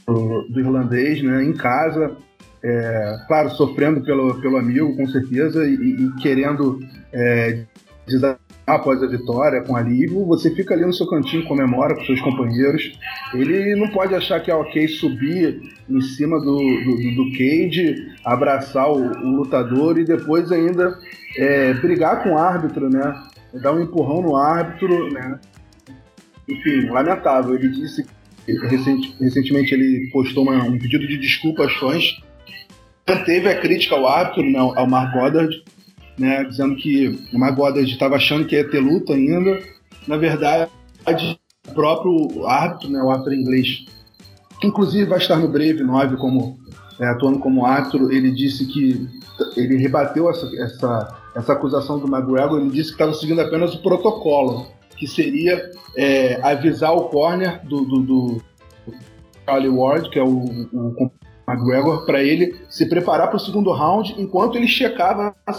do, 0.07 0.49
do 0.49 0.61
irlandês, 0.61 1.23
né, 1.23 1.45
em 1.45 1.53
casa, 1.53 2.17
é, 2.63 3.17
claro, 3.29 3.51
sofrendo 3.51 4.03
pelo, 4.03 4.41
pelo 4.41 4.57
amigo, 4.57 4.97
com 4.97 5.07
certeza, 5.07 5.67
e, 5.67 5.75
e 5.75 6.13
querendo 6.23 6.81
é, 7.13 7.65
desafiar 8.07 8.45
após 8.67 9.03
a 9.03 9.07
vitória, 9.07 9.63
com 9.63 9.77
alívio, 9.77 10.25
você 10.25 10.51
fica 10.55 10.75
ali 10.75 10.85
no 10.85 10.93
seu 10.93 11.07
cantinho, 11.07 11.45
comemora 11.45 11.95
com 11.95 12.05
seus 12.05 12.21
companheiros. 12.21 12.99
Ele 13.35 13.75
não 13.77 13.89
pode 13.89 14.15
achar 14.15 14.41
que 14.41 14.51
é 14.51 14.55
ok 14.55 14.89
subir 14.89 15.61
em 15.89 16.01
cima 16.01 16.39
do, 16.41 16.57
do, 16.57 17.15
do 17.15 17.31
cage, 17.33 17.95
abraçar 18.25 18.91
o, 18.91 18.97
o, 18.97 19.37
lutador 19.37 19.99
e 19.99 20.05
depois 20.05 20.51
ainda 20.51 20.99
é, 21.37 21.75
brigar 21.75 22.23
com 22.23 22.33
o 22.33 22.39
árbitro, 22.39 22.89
né? 22.89 23.15
Dar 23.63 23.73
um 23.73 23.83
empurrão 23.83 24.23
no 24.23 24.37
árbitro, 24.37 25.13
né? 25.13 25.39
Enfim, 26.49 26.89
lamentável. 26.89 27.55
Ele 27.55 27.69
disse 27.69 28.05
recentemente 29.19 29.73
ele 29.73 30.11
postou 30.13 30.43
uma, 30.43 30.63
um 30.65 30.79
pedido 30.79 31.07
de 31.07 31.17
desculpa 31.19 31.65
às 31.65 31.73
fãs, 31.75 32.21
manteve 33.09 33.49
a 33.49 33.59
crítica 33.59 33.95
ao 33.95 34.07
árbitro, 34.07 34.43
né, 34.43 34.59
ao 34.59 34.87
Mark 34.87 35.15
Goddard, 35.15 35.65
né, 36.19 36.45
dizendo 36.45 36.77
que 36.77 37.21
o 37.33 37.39
Mark 37.39 37.57
Goddard 37.57 37.91
estava 37.91 38.17
achando 38.17 38.47
que 38.47 38.55
ia 38.55 38.69
ter 38.69 38.81
luta 38.81 39.15
ainda. 39.15 39.61
Na 40.07 40.17
verdade, 40.17 40.71
o 41.69 41.73
próprio 41.73 42.47
árbitro, 42.47 42.91
né, 42.91 43.03
o 43.03 43.11
árbitro 43.11 43.35
inglês, 43.35 43.85
que 44.61 44.67
inclusive 44.67 45.05
vai 45.05 45.19
estar 45.19 45.37
no 45.37 45.49
Brave 45.49 45.83
9 45.83 46.17
como, 46.17 46.59
é, 47.01 47.07
atuando 47.07 47.39
como 47.39 47.67
árbitro, 47.67 48.13
ele 48.13 48.31
disse 48.31 48.67
que 48.67 49.09
ele 49.57 49.77
rebateu 49.77 50.31
essa, 50.31 50.47
essa, 50.63 51.17
essa 51.35 51.53
acusação 51.53 51.99
do 51.99 52.07
McGregor, 52.07 52.61
ele 52.61 52.71
disse 52.71 52.91
que 52.91 52.95
estava 52.95 53.15
seguindo 53.15 53.41
apenas 53.41 53.75
o 53.75 53.83
protocolo 53.83 54.67
que 54.97 55.09
seria 55.09 55.71
é, 55.97 56.41
avisar 56.41 56.95
o 56.95 57.09
corner 57.09 57.67
do, 57.67 57.85
do, 57.85 58.01
do, 58.01 58.43
Charlie 59.45 59.69
Ward, 59.69 60.09
que 60.11 60.19
é 60.19 60.23
o, 60.23 60.45
o 60.73 61.11
McGregor, 61.47 62.07
para 62.07 62.23
ele 62.23 62.57
se 62.69 62.89
preparar 62.89 63.29
para 63.29 63.37
o 63.37 63.41
segundo 63.41 63.73
round, 63.73 64.15
enquanto 64.19 64.57
ele 64.57 64.67
checava 64.67 65.35
a 65.47 65.53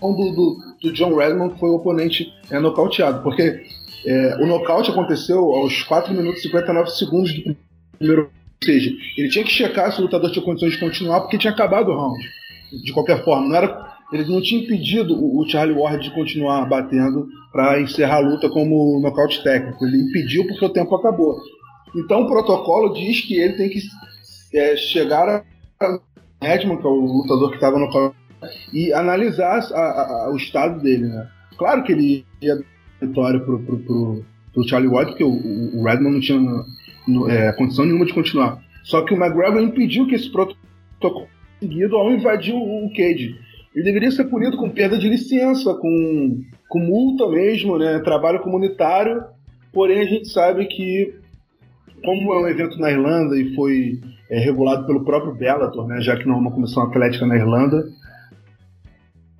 do, 0.00 0.32
do, 0.32 0.56
do, 0.82 0.92
John 0.92 1.14
Redmond, 1.14 1.54
que 1.54 1.60
foi 1.60 1.70
o 1.70 1.76
oponente 1.76 2.32
é, 2.50 2.58
nocauteado. 2.58 3.22
Porque 3.22 3.62
é, 4.06 4.36
o 4.42 4.46
nocaute 4.46 4.90
aconteceu 4.90 5.38
aos 5.52 5.82
4 5.82 6.14
minutos 6.14 6.40
e 6.40 6.42
59 6.42 6.90
segundos 6.90 7.32
do 7.32 7.56
primeiro. 7.98 8.22
Ou 8.22 8.64
seja, 8.64 8.90
ele 9.16 9.28
tinha 9.28 9.44
que 9.44 9.50
checar 9.50 9.92
se 9.92 10.00
o 10.00 10.02
lutador 10.02 10.30
tinha 10.30 10.44
condições 10.44 10.72
de 10.72 10.80
continuar, 10.80 11.20
porque 11.20 11.38
tinha 11.38 11.52
acabado 11.52 11.90
o 11.90 11.96
round. 11.96 12.18
De 12.84 12.92
qualquer 12.92 13.24
forma, 13.24 13.48
não 13.48 13.56
era 13.56 13.88
ele 14.12 14.24
não 14.24 14.40
tinha 14.40 14.62
impedido 14.62 15.14
o 15.14 15.46
Charlie 15.48 15.76
Ward 15.76 16.02
de 16.02 16.14
continuar 16.14 16.66
batendo 16.66 17.28
para 17.52 17.80
encerrar 17.80 18.16
a 18.16 18.20
luta 18.20 18.48
como 18.48 19.00
nocaute 19.00 19.42
técnico. 19.42 19.84
Ele 19.84 20.02
impediu 20.02 20.46
porque 20.46 20.64
o 20.64 20.70
tempo 20.70 20.94
acabou. 20.94 21.38
Então 21.94 22.22
o 22.22 22.26
protocolo 22.26 22.94
diz 22.94 23.20
que 23.20 23.38
ele 23.38 23.54
tem 23.54 23.68
que 23.68 23.80
é, 24.54 24.76
chegar 24.76 25.28
a 25.80 25.98
Redman, 26.40 26.78
que 26.78 26.86
é 26.86 26.90
o 26.90 26.94
lutador 26.94 27.50
que 27.50 27.56
estava 27.56 27.78
no 27.78 27.90
e 28.72 28.92
analisar 28.92 29.60
a, 29.72 30.26
a, 30.26 30.30
o 30.32 30.36
estado 30.36 30.80
dele. 30.80 31.06
Né? 31.06 31.28
Claro 31.56 31.82
que 31.82 31.92
ele 31.92 32.24
ia 32.40 32.58
vitória 33.00 33.40
pro, 33.40 33.58
pro, 33.60 33.78
pro, 33.78 34.24
pro 34.52 34.68
Charlie 34.68 34.90
Ward, 34.90 35.10
porque 35.10 35.24
o, 35.24 35.30
o, 35.78 35.84
Redman 35.84 36.12
não 36.12 36.20
tinha 36.20 36.38
no, 37.06 37.28
é, 37.30 37.52
condição 37.52 37.84
nenhuma 37.84 38.06
de 38.06 38.12
continuar. 38.12 38.60
Só 38.82 39.02
que 39.02 39.14
o 39.14 39.16
McGregor 39.16 39.60
impediu 39.60 40.06
que 40.06 40.14
esse 40.14 40.30
protocolo 40.30 41.28
seguido 41.60 41.96
ao 41.96 42.10
invadir 42.12 42.54
o, 42.54 42.86
o 42.86 42.90
cage. 42.90 43.36
Ele 43.74 43.84
deveria 43.84 44.10
ser 44.10 44.24
punido 44.24 44.56
com 44.56 44.70
perda 44.70 44.98
de 44.98 45.08
licença, 45.08 45.74
com, 45.74 46.40
com 46.68 46.78
multa 46.78 47.28
mesmo, 47.28 47.78
né? 47.78 47.98
Trabalho 48.00 48.40
comunitário. 48.40 49.22
Porém, 49.72 50.00
a 50.00 50.04
gente 50.04 50.28
sabe 50.28 50.66
que, 50.66 51.14
como 52.02 52.32
é 52.32 52.40
um 52.40 52.48
evento 52.48 52.78
na 52.78 52.90
Irlanda 52.90 53.38
e 53.38 53.54
foi 53.54 54.00
é, 54.30 54.38
regulado 54.38 54.86
pelo 54.86 55.04
próprio 55.04 55.34
Bellator, 55.34 55.86
né? 55.86 56.00
Já 56.00 56.16
que 56.16 56.26
não 56.26 56.36
é 56.36 56.38
uma 56.38 56.52
comissão 56.52 56.84
atlética 56.84 57.26
na 57.26 57.36
Irlanda, 57.36 57.84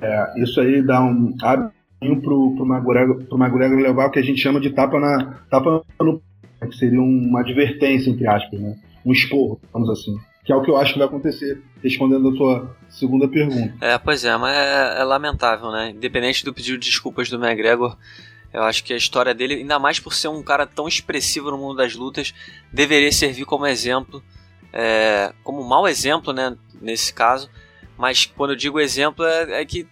é, 0.01 0.43
isso 0.43 0.61
aí 0.61 0.83
dá 0.83 1.01
um 1.01 1.37
caminho 1.37 2.21
pro, 2.23 2.55
pro 2.57 2.67
McGregor, 2.67 3.25
pro 3.25 3.39
McGregor 3.39 3.79
levar 3.79 4.07
o 4.07 4.11
que 4.11 4.19
a 4.19 4.23
gente 4.23 4.41
chama 4.41 4.61
de 4.61 4.71
tapa 4.71 4.99
na 4.99 5.41
tapa 5.51 5.83
no 6.01 6.23
que 6.61 6.77
seria 6.77 7.01
uma 7.01 7.41
advertência 7.41 8.11
entre 8.11 8.27
aspas, 8.27 8.61
né? 8.61 8.77
Um 9.05 9.13
esporro, 9.13 9.61
vamos 9.73 9.89
assim 9.91 10.17
que 10.49 10.53
é 10.53 10.57
o 10.57 10.63
que 10.63 10.71
eu 10.71 10.79
acho 10.79 10.95
que 10.95 10.99
vai 10.99 11.07
acontecer, 11.07 11.63
respondendo 11.85 12.31
a 12.31 12.33
sua 12.35 12.77
segunda 12.89 13.29
pergunta. 13.29 13.75
É, 13.83 13.99
pois 13.99 14.25
é, 14.25 14.35
mas 14.39 14.57
é, 14.57 15.01
é 15.01 15.05
lamentável, 15.05 15.71
né? 15.71 15.91
Independente 15.91 16.43
do 16.43 16.55
pedido 16.55 16.79
de 16.79 16.89
desculpas 16.89 17.29
do 17.29 17.37
McGregor, 17.37 17.99
eu 18.51 18.63
acho 18.63 18.83
que 18.83 18.95
a 18.95 18.97
história 18.97 19.35
dele, 19.35 19.57
ainda 19.57 19.79
mais 19.79 20.01
por 20.01 20.15
ser 20.15 20.29
um 20.29 20.43
cara 20.43 20.67
tão 20.67 20.89
expressivo 20.89 21.51
no 21.51 21.59
mundo 21.59 21.77
das 21.77 21.95
lutas, 21.95 22.33
deveria 22.73 23.13
servir 23.13 23.45
como 23.45 23.67
exemplo, 23.67 24.23
é, 24.73 25.35
como 25.45 25.63
mau 25.63 25.87
exemplo, 25.87 26.33
né, 26.33 26.57
nesse 26.81 27.13
caso. 27.13 27.51
Mas 27.99 28.25
quando 28.25 28.51
eu 28.51 28.57
digo 28.57 28.79
exemplo, 28.79 29.25
é, 29.25 29.61
é 29.61 29.65
que 29.65 29.87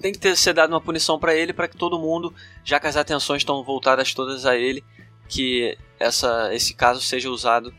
tem 0.00 0.12
que 0.12 0.18
ter, 0.18 0.36
ser 0.36 0.52
dado 0.52 0.70
uma 0.70 0.80
punição 0.80 1.18
para 1.18 1.34
ele, 1.34 1.52
para 1.52 1.68
que 1.68 1.76
todo 1.76 1.98
mundo, 1.98 2.34
já 2.64 2.80
que 2.80 2.88
as 2.88 2.96
atenções 2.96 3.42
estão 3.42 3.62
voltadas 3.62 4.12
todas 4.12 4.44
a 4.44 4.56
ele, 4.56 4.82
que 5.28 5.78
essa, 5.98 6.52
esse 6.52 6.74
caso 6.74 7.00
seja 7.00 7.30
usado 7.30 7.72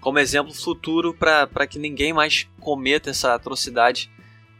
como 0.00 0.18
exemplo 0.18 0.54
futuro 0.54 1.12
para 1.14 1.66
que 1.66 1.78
ninguém 1.78 2.12
mais 2.12 2.46
cometa 2.60 3.10
essa 3.10 3.34
atrocidade 3.34 4.10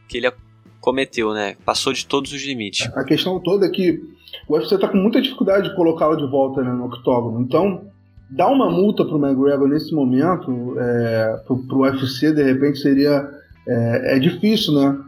que 0.08 0.16
ele 0.16 0.32
cometeu, 0.80 1.32
né? 1.32 1.56
Passou 1.64 1.92
de 1.92 2.04
todos 2.06 2.32
os 2.32 2.42
limites. 2.42 2.90
A 2.96 3.04
questão 3.04 3.38
toda 3.40 3.66
é 3.66 3.70
que 3.70 4.02
o 4.48 4.54
UFC 4.54 4.74
está 4.74 4.88
com 4.88 4.96
muita 4.96 5.22
dificuldade 5.22 5.68
de 5.68 5.76
colocá-lo 5.76 6.16
de 6.16 6.26
volta 6.30 6.62
né, 6.62 6.72
no 6.72 6.86
octógono. 6.86 7.40
Então, 7.40 7.86
dar 8.28 8.48
uma 8.48 8.70
multa 8.70 9.04
para 9.04 9.14
o 9.14 9.24
McGregor 9.24 9.68
nesse 9.68 9.94
momento, 9.94 10.74
é, 10.78 11.36
para 11.46 11.76
o 11.76 11.80
UFC, 11.80 12.32
de 12.32 12.42
repente, 12.42 12.78
seria 12.78 13.30
é, 13.66 14.16
é, 14.16 14.18
difícil, 14.18 14.74
né? 14.74 14.98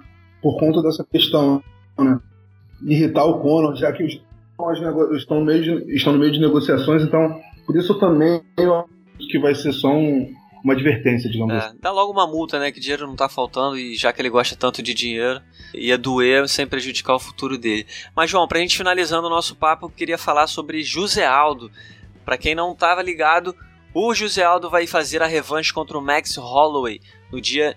Por 0.42 0.58
conta 0.58 0.82
dessa 0.82 1.04
questão, 1.04 1.62
né? 1.98 2.18
Irritar 2.82 3.24
o 3.24 3.40
Conor, 3.40 3.74
já 3.76 3.92
que 3.92 4.04
os 4.04 4.20
estão 5.16 5.40
no 5.40 5.46
meio 5.46 5.62
de, 5.62 5.94
estão 5.94 6.12
no 6.12 6.18
meio 6.18 6.32
de 6.32 6.40
negociações, 6.40 7.02
então 7.02 7.40
por 7.66 7.76
isso 7.76 7.98
também 7.98 8.40
eu 8.56 8.74
acho 8.74 9.28
que 9.28 9.38
vai 9.38 9.54
ser 9.54 9.72
só 9.72 9.88
um, 9.88 10.32
uma 10.64 10.72
advertência, 10.72 11.30
digamos 11.30 11.54
é, 11.54 11.58
assim. 11.58 11.78
Dá 11.80 11.90
logo 11.90 12.12
uma 12.12 12.26
multa, 12.26 12.58
né? 12.58 12.72
Que 12.72 12.80
dinheiro 12.80 13.06
não 13.06 13.16
tá 13.16 13.28
faltando 13.28 13.78
e 13.78 13.94
já 13.96 14.12
que 14.12 14.20
ele 14.20 14.30
gosta 14.30 14.56
tanto 14.56 14.82
de 14.82 14.94
dinheiro, 14.94 15.40
ia 15.74 15.98
doer 15.98 16.48
sem 16.48 16.66
prejudicar 16.66 17.14
o 17.14 17.20
futuro 17.20 17.58
dele. 17.58 17.86
Mas, 18.14 18.30
João, 18.30 18.48
pra 18.48 18.60
gente 18.60 18.76
finalizando 18.76 19.26
o 19.26 19.30
nosso 19.30 19.54
papo, 19.56 19.86
eu 19.86 19.90
queria 19.90 20.18
falar 20.18 20.46
sobre 20.46 20.82
José 20.82 21.26
Aldo. 21.26 21.70
Pra 22.24 22.36
quem 22.36 22.54
não 22.54 22.74
tava 22.74 23.02
ligado, 23.02 23.54
o 23.94 24.14
José 24.14 24.42
Aldo 24.42 24.68
vai 24.68 24.86
fazer 24.86 25.22
a 25.22 25.26
revanche 25.26 25.72
contra 25.72 25.96
o 25.96 26.02
Max 26.02 26.36
Holloway 26.36 27.00
no 27.30 27.40
dia 27.40 27.76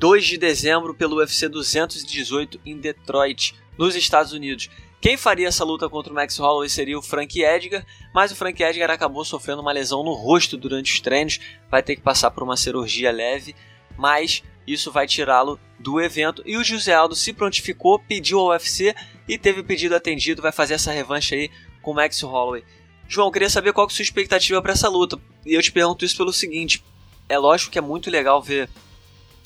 2 0.00 0.24
de 0.24 0.38
dezembro 0.38 0.94
pelo 0.94 1.16
UFC 1.16 1.46
218 1.46 2.58
em 2.64 2.78
Detroit, 2.78 3.54
nos 3.76 3.94
Estados 3.94 4.32
Unidos. 4.32 4.70
Quem 4.98 5.18
faria 5.18 5.48
essa 5.48 5.62
luta 5.62 5.90
contra 5.90 6.10
o 6.10 6.14
Max 6.14 6.38
Holloway 6.38 6.70
seria 6.70 6.98
o 6.98 7.02
Frank 7.02 7.38
Edgar, 7.38 7.84
mas 8.14 8.32
o 8.32 8.34
Frank 8.34 8.62
Edgar 8.62 8.90
acabou 8.90 9.26
sofrendo 9.26 9.60
uma 9.60 9.72
lesão 9.72 10.02
no 10.02 10.14
rosto 10.14 10.56
durante 10.56 10.90
os 10.90 11.00
treinos, 11.00 11.38
vai 11.70 11.82
ter 11.82 11.96
que 11.96 12.00
passar 12.00 12.30
por 12.30 12.42
uma 12.42 12.56
cirurgia 12.56 13.12
leve, 13.12 13.54
mas 13.94 14.42
isso 14.66 14.90
vai 14.90 15.06
tirá-lo 15.06 15.60
do 15.78 16.00
evento. 16.00 16.42
E 16.46 16.56
o 16.56 16.64
José 16.64 16.94
Aldo 16.94 17.14
se 17.14 17.34
prontificou, 17.34 17.98
pediu 17.98 18.38
ao 18.38 18.48
UFC 18.48 18.94
e 19.28 19.36
teve 19.36 19.60
o 19.60 19.64
pedido 19.64 19.94
atendido, 19.94 20.40
vai 20.40 20.50
fazer 20.50 20.74
essa 20.74 20.90
revanche 20.90 21.34
aí 21.34 21.50
com 21.82 21.90
o 21.90 21.94
Max 21.94 22.22
Holloway. 22.22 22.64
João, 23.06 23.30
queria 23.30 23.50
saber 23.50 23.74
qual 23.74 23.86
é 23.86 23.90
a 23.90 23.94
sua 23.94 24.02
expectativa 24.02 24.62
para 24.62 24.72
essa 24.72 24.88
luta. 24.88 25.20
E 25.44 25.52
eu 25.52 25.60
te 25.60 25.70
pergunto 25.70 26.06
isso 26.06 26.16
pelo 26.16 26.32
seguinte: 26.32 26.82
é 27.28 27.36
lógico 27.36 27.70
que 27.70 27.78
é 27.78 27.82
muito 27.82 28.10
legal 28.10 28.40
ver 28.40 28.70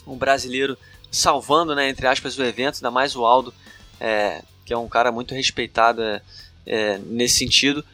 um 0.06 0.16
brasileiro 0.16 0.76
salvando, 1.10 1.74
né, 1.74 1.88
entre 1.88 2.06
aspas, 2.06 2.36
o 2.38 2.42
evento, 2.42 2.76
ainda 2.76 2.90
mais 2.90 3.14
o 3.14 3.24
Aldo. 3.24 3.54
É, 4.00 4.42
que 4.64 4.72
é 4.72 4.78
um 4.78 4.88
cara 4.88 5.12
muito 5.12 5.34
respeitado 5.34 6.02
é, 6.02 6.22
é, 6.66 6.98
nesse 6.98 7.38
sentido. 7.38 7.84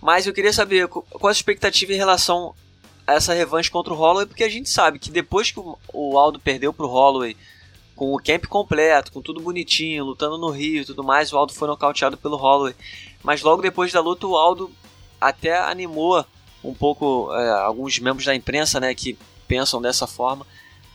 Mas 0.00 0.26
eu 0.26 0.34
queria 0.34 0.52
saber 0.52 0.88
qual 0.88 1.28
a 1.28 1.32
expectativa 1.32 1.92
em 1.92 1.96
relação 1.96 2.54
a 3.06 3.14
essa 3.14 3.32
revanche 3.32 3.70
contra 3.70 3.92
o 3.92 3.96
Holloway, 3.96 4.26
porque 4.26 4.44
a 4.44 4.48
gente 4.48 4.68
sabe 4.68 4.98
que 4.98 5.10
depois 5.10 5.50
que 5.50 5.60
o 5.92 6.18
Aldo 6.18 6.38
perdeu 6.38 6.72
para 6.72 6.86
o 6.86 6.88
Holloway, 6.88 7.36
com 7.96 8.14
o 8.14 8.22
camp 8.22 8.46
completo, 8.46 9.10
com 9.10 9.20
tudo 9.20 9.40
bonitinho, 9.40 10.04
lutando 10.04 10.38
no 10.38 10.50
Rio 10.50 10.82
e 10.82 10.84
tudo 10.84 11.02
mais, 11.02 11.32
o 11.32 11.38
Aldo 11.38 11.52
foi 11.52 11.66
nocauteado 11.66 12.16
pelo 12.16 12.36
Holloway. 12.36 12.74
Mas 13.22 13.42
logo 13.42 13.62
depois 13.62 13.92
da 13.92 14.00
luta, 14.00 14.26
o 14.26 14.36
Aldo 14.36 14.70
até 15.20 15.58
animou 15.58 16.24
um 16.62 16.74
pouco 16.74 17.32
é, 17.34 17.50
alguns 17.50 17.98
membros 17.98 18.24
da 18.24 18.34
imprensa 18.34 18.78
né, 18.78 18.94
que 18.94 19.18
pensam 19.48 19.80
dessa 19.80 20.06
forma 20.06 20.46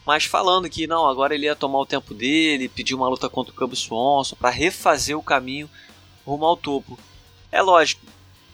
mas 0.06 0.26
falando 0.26 0.70
que 0.70 0.86
não, 0.86 1.08
agora 1.08 1.34
ele 1.34 1.46
ia 1.46 1.56
tomar 1.56 1.80
o 1.80 1.86
tempo 1.86 2.14
dele, 2.14 2.68
pedir 2.68 2.94
uma 2.94 3.08
luta 3.08 3.30
contra 3.30 3.54
o 3.54 3.56
Cub 3.56 3.74
Swanson 3.76 4.36
para 4.36 4.50
refazer 4.50 5.18
o 5.18 5.24
caminho 5.24 5.70
rumo 6.26 6.46
ao 6.46 6.58
topo. 6.58 7.00
É 7.52 7.62
lógico, 7.62 8.06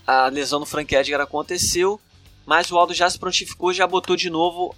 a 0.06 0.28
lesão 0.28 0.60
do 0.60 0.66
Frank 0.66 0.94
Edgar 0.94 1.22
aconteceu, 1.22 2.00
mas 2.46 2.72
o 2.72 2.78
Aldo 2.78 2.94
já 2.94 3.10
se 3.10 3.18
prontificou, 3.18 3.74
já 3.74 3.88
botou 3.88 4.16
de 4.16 4.30
novo 4.30 4.76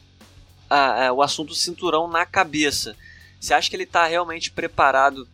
a, 0.70 1.08
a, 1.08 1.14
o 1.14 1.22
assunto 1.22 1.54
cinturão 1.54 2.08
na 2.08 2.26
cabeça. 2.26 2.96
Você 3.40 3.54
acha 3.54 3.70
que 3.70 3.76
ele 3.76 3.84
está 3.84 4.06
realmente 4.06 4.52
preparado 4.52 5.28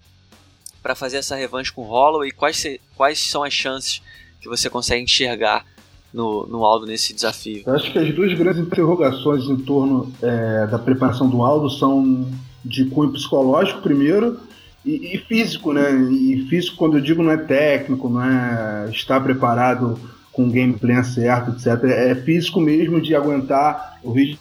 para 0.82 0.96
fazer 0.96 1.18
essa 1.18 1.36
revanche 1.36 1.72
com 1.72 1.82
o 1.82 1.88
Holloway? 1.88 2.32
Quais, 2.32 2.58
se, 2.58 2.82
quais 2.96 3.20
são 3.20 3.44
as 3.44 3.54
chances 3.54 4.02
que 4.40 4.48
você 4.48 4.70
consegue 4.70 5.04
enxergar 5.04 5.66
no, 6.14 6.48
no 6.48 6.66
Aldo 6.66 6.86
nesse 6.86 7.14
desafio? 7.14 7.64
Eu 7.66 7.74
acho 7.74 7.92
que 7.92 8.00
as 8.00 8.14
duas 8.14 8.34
grandes 8.34 8.62
interrogações 8.62 9.46
em 9.46 9.58
torno 9.58 10.12
é, 10.22 10.68
da 10.68 10.80
preparação 10.80 11.30
do 11.30 11.44
Aldo 11.44 11.70
são 11.70 12.28
de 12.64 12.86
cunho 12.86 13.12
psicológico, 13.12 13.82
primeiro, 13.82 14.40
e, 14.86 15.16
e, 15.16 15.18
físico, 15.18 15.74
né? 15.74 15.92
E 16.12 16.48
físico, 16.50 16.78
quando 16.78 16.98
eu 16.98 17.02
digo, 17.02 17.22
não 17.22 17.32
é 17.32 17.38
técnico, 17.38 18.10
não 18.10 18.24
é 18.24 18.90
estar 18.90 19.20
preparado 19.22 20.00
com 20.32 20.46
o 20.48 20.52
gameplay 20.52 21.04
certo, 21.04 21.52
etc. 21.52 21.84
É 21.86 22.16
físico 22.16 22.62
mesmo 22.62 23.02
de 23.02 23.16
aguentar 23.16 24.00
o 24.04 24.12
ritmo. 24.12 24.40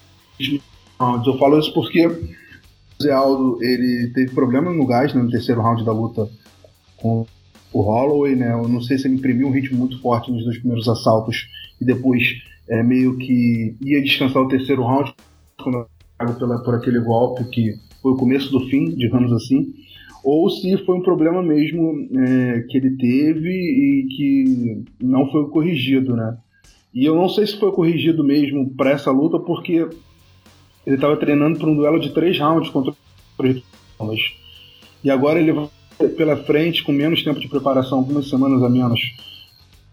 Eu 1.01 1.39
falo 1.39 1.59
isso 1.59 1.73
porque 1.73 2.07
o 2.07 3.03
Zé 3.03 3.13
Aldo 3.13 3.59
ele 3.63 4.11
teve 4.15 4.35
problema 4.35 4.73
no 4.73 4.87
gás 4.87 5.15
né, 5.15 5.23
no 5.23 5.31
terceiro 5.31 5.61
round 5.61 5.85
da 5.85 5.93
luta 5.93 6.29
com 6.97 7.27
o 7.73 7.81
Holloway, 7.83 8.35
né? 8.35 8.53
Eu 8.53 8.69
não 8.69 8.81
sei 8.81 8.99
se 8.99 9.07
ele 9.07 9.17
imprimiu 9.17 9.49
um 9.49 9.53
ritmo 9.53 9.79
muito 9.79 10.01
forte 10.01 10.31
nos 10.31 10.45
dois 10.45 10.59
primeiros 10.59 10.89
assaltos 10.89 11.49
e 11.81 11.85
depois 11.85 12.23
é, 12.69 12.83
meio 12.83 13.17
que 13.19 13.77
ia 13.81 14.03
descansar 14.03 14.43
o 14.43 14.49
terceiro 14.49 14.83
round 14.83 15.15
quando 15.63 15.87
pela, 16.39 16.63
por 16.63 16.75
aquele 16.75 17.01
golpe 17.01 17.45
que 17.45 17.75
foi 18.03 18.13
o 18.13 18.17
começo 18.17 18.51
do 18.51 18.61
fim, 18.69 18.95
digamos 18.95 19.33
assim, 19.33 19.75
ou 20.25 20.49
se 20.51 20.77
foi 20.85 20.97
um 20.97 21.03
problema 21.03 21.43
mesmo 21.43 22.09
é, 22.19 22.61
que 22.69 22.79
ele 22.79 22.97
teve 22.97 23.51
e 23.51 24.07
que 24.09 24.85
não 25.01 25.31
foi 25.31 25.49
corrigido, 25.51 26.17
né? 26.17 26.37
E 26.95 27.05
eu 27.05 27.15
não 27.15 27.29
sei 27.29 27.47
se 27.47 27.59
foi 27.59 27.71
corrigido 27.73 28.25
mesmo 28.25 28.71
para 28.75 28.91
essa 28.91 29.11
luta 29.11 29.39
porque 29.39 29.87
ele 30.87 30.97
estava 30.97 31.17
treinando 31.17 31.59
para 31.59 31.69
um 31.69 31.77
duelo 31.77 32.01
de 32.01 32.11
três 32.11 32.39
rounds 32.39 32.71
contra 32.71 32.93
o. 32.93 34.17
E 35.05 35.11
agora 35.11 35.39
ele 35.39 35.53
vai 35.53 35.69
pela 36.17 36.37
frente, 36.37 36.83
com 36.83 36.93
menos 36.93 37.23
tempo 37.23 37.41
de 37.41 37.49
preparação, 37.49 37.99
algumas 37.99 38.29
semanas 38.29 38.63
a 38.63 38.69
menos. 38.69 39.01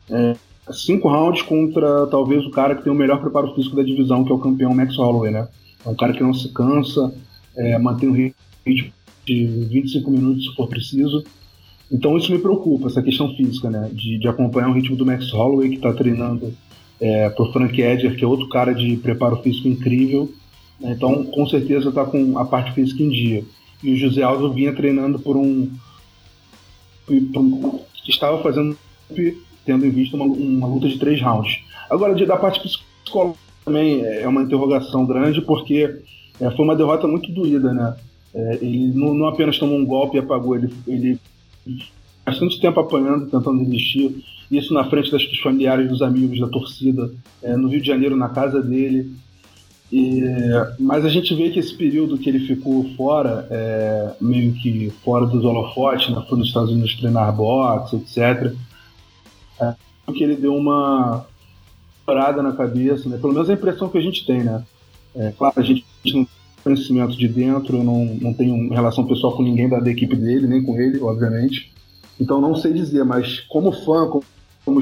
É, 0.10 0.36
cinco 0.72 1.08
rounds 1.08 1.42
contra 1.42 2.08
talvez 2.08 2.46
o 2.46 2.52
cara 2.52 2.76
que 2.76 2.84
tem 2.84 2.92
o 2.92 2.96
melhor 2.96 3.20
preparo 3.22 3.54
físico 3.56 3.76
da 3.76 3.84
divisão, 3.84 4.24
que 4.24 4.32
é 4.32 4.36
o 4.36 4.40
campeão 4.40 4.74
Max 4.74 4.96
Holloway, 4.98 5.32
né? 5.32 5.48
É 5.86 5.90
um 5.90 5.96
cara 5.96 6.14
que 6.14 6.24
não 6.24 6.34
se 6.34 6.52
cansa, 6.54 7.14
é, 7.56 7.78
mantém 7.78 8.10
o 8.10 8.14
ritmo 8.14 8.92
de 9.26 9.46
25 9.46 10.12
minutos 10.12 10.46
se 10.46 10.56
for 10.56 10.68
preciso. 10.68 11.24
Então 11.92 12.18
isso 12.18 12.32
me 12.32 12.40
preocupa, 12.40 12.88
essa 12.88 13.02
questão 13.02 13.34
física, 13.36 13.70
né? 13.70 13.90
De, 13.94 14.18
de 14.18 14.28
acompanhar 14.28 14.70
o 14.70 14.74
ritmo 14.74 14.96
do 14.96 15.06
Max 15.06 15.32
Holloway, 15.32 15.70
que 15.70 15.76
está 15.76 15.94
treinando 15.94 16.54
é, 17.00 17.30
pro 17.30 17.52
Frank 17.52 17.80
Edger, 17.80 18.16
que 18.16 18.24
é 18.24 18.28
outro 18.28 18.50
cara 18.50 18.74
de 18.74 18.98
preparo 18.98 19.38
físico 19.38 19.68
incrível. 19.68 20.34
Então, 20.82 21.24
com 21.26 21.48
certeza 21.48 21.90
está 21.90 22.04
com 22.04 22.38
a 22.38 22.46
parte 22.46 22.74
física 22.74 23.04
em 23.04 23.10
dia. 23.10 23.44
E 23.82 23.94
o 23.94 23.98
José 23.98 24.22
Aldo 24.24 24.52
vinha 24.52 24.74
treinando 24.74 25.20
por 25.20 25.38
um, 25.38 25.70
estava 28.08 28.42
fazendo 28.42 28.78
tendo 29.66 29.86
em 29.86 29.90
vista 29.90 30.16
uma, 30.16 30.26
uma 30.26 30.68
luta 30.68 30.88
de 30.88 30.98
três 30.98 31.22
rounds. 31.22 31.60
Agora, 31.90 32.14
da 32.26 32.38
parte 32.38 32.60
psicológica 32.60 33.38
também 33.64 34.04
é 34.04 34.28
uma 34.28 34.44
interrogação 34.44 35.06
grande, 35.06 35.42
porque 35.42 36.00
é, 36.40 36.52
foi 36.52 36.66
uma 36.66 36.76
derrota 36.76 37.08
muito 37.08 37.32
doída, 37.32 37.74
né? 37.74 37.96
É, 38.34 38.60
ele 38.62 38.92
não, 38.94 39.14
não, 39.14 39.28
apenas 39.28 39.58
tomou 39.58 39.78
um 39.78 39.86
golpe 39.86 40.18
e 40.18 40.20
apagou, 40.20 40.56
ele, 40.56 40.74
ele 40.88 41.20
bastante 42.26 42.60
tempo 42.60 42.80
apanhando, 42.80 43.30
tentando 43.30 43.64
desistir. 43.64 44.24
Isso 44.52 44.74
na 44.74 44.84
frente 44.86 45.12
das, 45.12 45.26
dos 45.26 45.40
familiares, 45.40 45.88
dos 45.88 46.02
amigos, 46.02 46.40
da 46.40 46.48
torcida, 46.48 47.12
é, 47.42 47.56
no 47.56 47.68
Rio 47.68 47.82
de 47.82 47.88
Janeiro, 47.88 48.16
na 48.16 48.30
casa 48.30 48.62
dele. 48.62 49.12
E, 49.96 50.24
mas 50.80 51.06
a 51.06 51.10
gente 51.10 51.36
vê 51.36 51.52
que 51.52 51.60
esse 51.60 51.72
período 51.76 52.18
que 52.18 52.28
ele 52.28 52.40
ficou 52.48 52.84
fora, 52.98 53.48
é, 53.52 54.14
meio 54.20 54.52
que 54.54 54.90
fora 55.06 55.24
dos 55.28 55.46
holofotes, 55.46 56.10
né, 56.10 56.26
foi 56.28 56.40
nos 56.40 56.48
Estados 56.48 56.72
Unidos 56.72 56.96
treinar 56.96 57.32
boxe, 57.32 57.98
etc., 57.98 58.56
é, 59.62 59.76
que 60.12 60.24
ele 60.24 60.36
deu 60.36 60.56
uma 60.56 61.28
parada 62.08 62.42
na 62.42 62.54
cabeça, 62.54 63.08
né, 63.08 63.20
pelo 63.20 63.34
menos 63.34 63.48
a 63.48 63.54
impressão 63.54 63.88
que 63.88 64.00
a 64.00 64.02
gente 64.02 64.26
tem, 64.26 64.44
né? 64.44 64.64
É, 65.14 65.32
claro, 65.38 65.54
a 65.58 65.62
gente 65.62 65.86
não 66.08 66.12
tem 66.12 66.28
conhecimento 66.64 67.16
de 67.16 67.28
dentro, 67.28 67.84
não, 67.84 68.04
não 68.20 68.34
tenho 68.34 68.74
relação 68.74 69.06
pessoal 69.06 69.38
com 69.38 69.44
ninguém 69.44 69.70
da, 69.70 69.80
da 69.80 69.92
equipe 69.92 70.16
dele, 70.16 70.48
nem 70.48 70.64
com 70.64 70.76
ele, 70.76 71.00
obviamente. 71.02 71.72
Então 72.20 72.42
não 72.42 72.56
sei 72.56 72.74
dizer, 72.74 73.06
mas 73.06 73.42
como 73.42 73.72
fã, 73.72 74.08
como, 74.08 74.24
como 74.66 74.82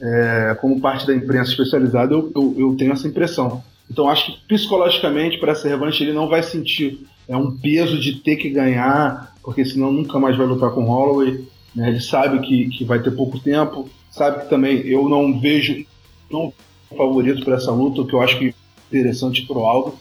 é, 0.00 0.56
como 0.60 0.80
parte 0.80 1.06
da 1.06 1.14
imprensa 1.14 1.50
especializada, 1.50 2.14
eu, 2.14 2.30
eu, 2.34 2.54
eu, 2.58 2.76
tenho 2.76 2.92
essa 2.92 3.08
impressão. 3.08 3.62
Então 3.90 4.08
acho 4.08 4.26
que 4.26 4.38
psicologicamente 4.48 5.38
para 5.38 5.52
essa 5.52 5.68
revanche 5.68 6.02
ele 6.02 6.12
não 6.12 6.28
vai 6.28 6.42
sentir 6.42 7.06
é 7.28 7.36
um 7.36 7.56
peso 7.56 7.98
de 7.98 8.16
ter 8.16 8.36
que 8.36 8.48
ganhar, 8.50 9.34
porque 9.42 9.64
senão 9.64 9.92
nunca 9.92 10.18
mais 10.18 10.36
vai 10.36 10.46
lutar 10.46 10.70
com 10.70 10.84
o 10.84 10.86
Holloway. 10.86 11.44
Né? 11.74 11.88
Ele 11.88 12.00
sabe 12.00 12.40
que, 12.40 12.68
que 12.68 12.84
vai 12.84 13.00
ter 13.00 13.10
pouco 13.10 13.38
tempo, 13.38 13.88
sabe 14.10 14.42
que 14.42 14.50
também 14.50 14.78
eu 14.86 15.08
não 15.08 15.40
vejo 15.40 15.84
não 16.30 16.52
favorito 16.96 17.44
para 17.44 17.56
essa 17.56 17.72
luta, 17.72 18.00
o 18.00 18.06
que 18.06 18.14
eu 18.14 18.22
acho 18.22 18.38
que 18.38 18.48
é 18.48 18.54
interessante 18.88 19.42
pro 19.42 19.60
Aldo. 19.60 19.94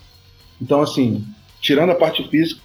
Então 0.62 0.81
assim, 0.81 1.23
tirando 1.62 1.91
a 1.91 1.95
parte 1.95 2.27
física, 2.29 2.62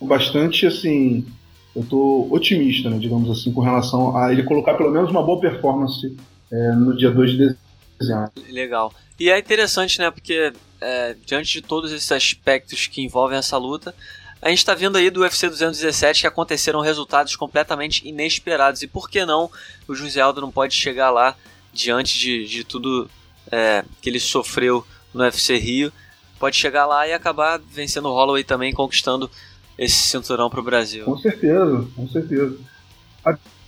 bastante 0.00 0.66
assim 0.66 1.26
eu 1.74 1.84
tô 1.84 2.26
otimista, 2.30 2.88
né, 2.88 2.96
digamos 2.98 3.30
assim, 3.30 3.52
com 3.52 3.60
relação 3.60 4.16
a 4.16 4.32
ele 4.32 4.44
colocar 4.44 4.74
pelo 4.74 4.90
menos 4.90 5.10
uma 5.10 5.22
boa 5.22 5.38
performance 5.38 6.16
é, 6.50 6.72
no 6.72 6.96
dia 6.96 7.10
2 7.10 7.30
de 7.30 7.56
dezembro. 7.98 8.32
Legal. 8.48 8.92
E 9.18 9.30
é 9.30 9.38
interessante, 9.38 9.98
né? 9.98 10.10
Porque 10.10 10.52
é, 10.80 11.16
diante 11.24 11.52
de 11.52 11.62
todos 11.62 11.92
esses 11.92 12.10
aspectos 12.12 12.86
que 12.86 13.02
envolvem 13.02 13.38
essa 13.38 13.56
luta, 13.56 13.94
a 14.40 14.48
gente 14.48 14.58
está 14.58 14.74
vendo 14.74 14.96
aí 14.96 15.10
do 15.10 15.20
UFC 15.20 15.48
217 15.48 16.20
que 16.20 16.26
aconteceram 16.26 16.80
resultados 16.80 17.34
completamente 17.34 18.06
inesperados. 18.06 18.82
E 18.82 18.86
por 18.86 19.08
que 19.08 19.24
não 19.24 19.50
o 19.88 19.94
José 19.94 20.20
Aldo 20.20 20.40
não 20.40 20.50
pode 20.50 20.74
chegar 20.74 21.10
lá 21.10 21.34
diante 21.72 22.18
de, 22.18 22.46
de 22.46 22.64
tudo 22.64 23.10
é, 23.50 23.84
que 24.00 24.10
ele 24.10 24.20
sofreu 24.20 24.86
no 25.12 25.22
UFC 25.22 25.56
Rio? 25.56 25.92
Pode 26.38 26.56
chegar 26.56 26.84
lá 26.84 27.08
e 27.08 27.14
acabar 27.14 27.58
vencendo 27.58 28.06
o 28.06 28.12
Holloway 28.12 28.44
também, 28.44 28.74
conquistando 28.74 29.30
esse 29.78 29.96
cinturão 29.96 30.50
para 30.50 30.60
o 30.60 30.62
Brasil. 30.62 31.04
Com 31.04 31.18
certeza, 31.18 31.88
com 31.96 32.08
certeza. 32.08 32.58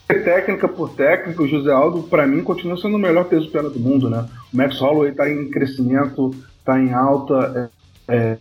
Técnica 0.08 0.66
por 0.66 0.94
técnica, 0.94 1.42
o 1.42 1.46
José 1.46 1.70
Aldo, 1.70 2.04
para 2.04 2.26
mim, 2.26 2.42
continua 2.42 2.78
sendo 2.78 2.96
o 2.96 2.98
melhor 2.98 3.24
peso 3.24 3.50
pena 3.50 3.68
do 3.68 3.78
mundo, 3.78 4.08
né? 4.08 4.26
O 4.52 4.56
Max 4.56 4.80
Holloway 4.80 5.10
está 5.10 5.30
em 5.30 5.50
crescimento, 5.50 6.34
está 6.58 6.80
em 6.80 6.94
alta. 6.94 7.70
É, 8.08 8.14
é, 8.16 8.38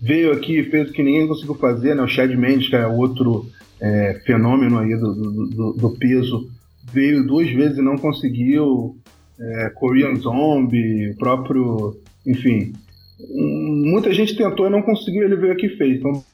veio 0.00 0.32
aqui 0.32 0.64
fez 0.64 0.90
o 0.90 0.92
que 0.92 1.04
ninguém 1.04 1.28
conseguiu 1.28 1.54
fazer, 1.54 1.94
né? 1.94 2.02
O 2.02 2.08
Chad 2.08 2.34
Mendes, 2.34 2.68
que 2.68 2.74
é 2.74 2.84
outro 2.84 3.46
é, 3.80 4.20
fenômeno 4.26 4.80
aí 4.80 4.96
do, 4.96 5.14
do, 5.14 5.72
do, 5.74 5.98
peso, 5.98 6.50
veio 6.92 7.24
duas 7.24 7.48
vezes 7.52 7.78
e 7.78 7.82
não 7.82 7.96
conseguiu. 7.96 8.96
É, 9.38 9.70
Korean 9.70 10.16
Zombie, 10.16 11.10
o 11.10 11.16
próprio. 11.16 11.96
Enfim. 12.26 12.72
Muita 13.30 14.12
gente 14.12 14.36
tentou 14.36 14.66
e 14.66 14.70
não 14.70 14.82
conseguiu, 14.82 15.22
ele 15.22 15.36
veio 15.36 15.52
aqui 15.52 15.66
e 15.66 15.76
fez. 15.76 15.98
Então, 15.98 16.24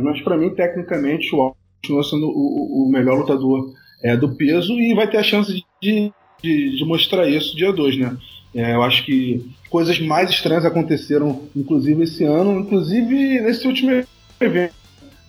mas 0.00 0.20
para 0.22 0.36
mim, 0.36 0.50
tecnicamente, 0.50 1.34
o 1.34 1.52
continua 1.82 2.04
sendo 2.04 2.28
o, 2.28 2.86
o 2.86 2.88
melhor 2.88 3.18
lutador 3.18 3.74
é, 4.02 4.16
do 4.16 4.34
peso 4.36 4.72
e 4.74 4.94
vai 4.94 5.10
ter 5.10 5.16
a 5.16 5.22
chance 5.22 5.52
de, 5.52 6.12
de, 6.40 6.78
de 6.78 6.84
mostrar 6.84 7.28
isso 7.28 7.56
dia 7.56 7.72
2, 7.72 7.98
né? 7.98 8.16
É, 8.54 8.74
eu 8.74 8.82
acho 8.82 9.04
que 9.04 9.44
coisas 9.68 9.98
mais 9.98 10.30
estranhas 10.30 10.64
aconteceram, 10.64 11.48
inclusive 11.56 12.04
esse 12.04 12.22
ano, 12.24 12.60
inclusive 12.60 13.40
nesse 13.40 13.66
último 13.66 14.04
evento. 14.40 14.74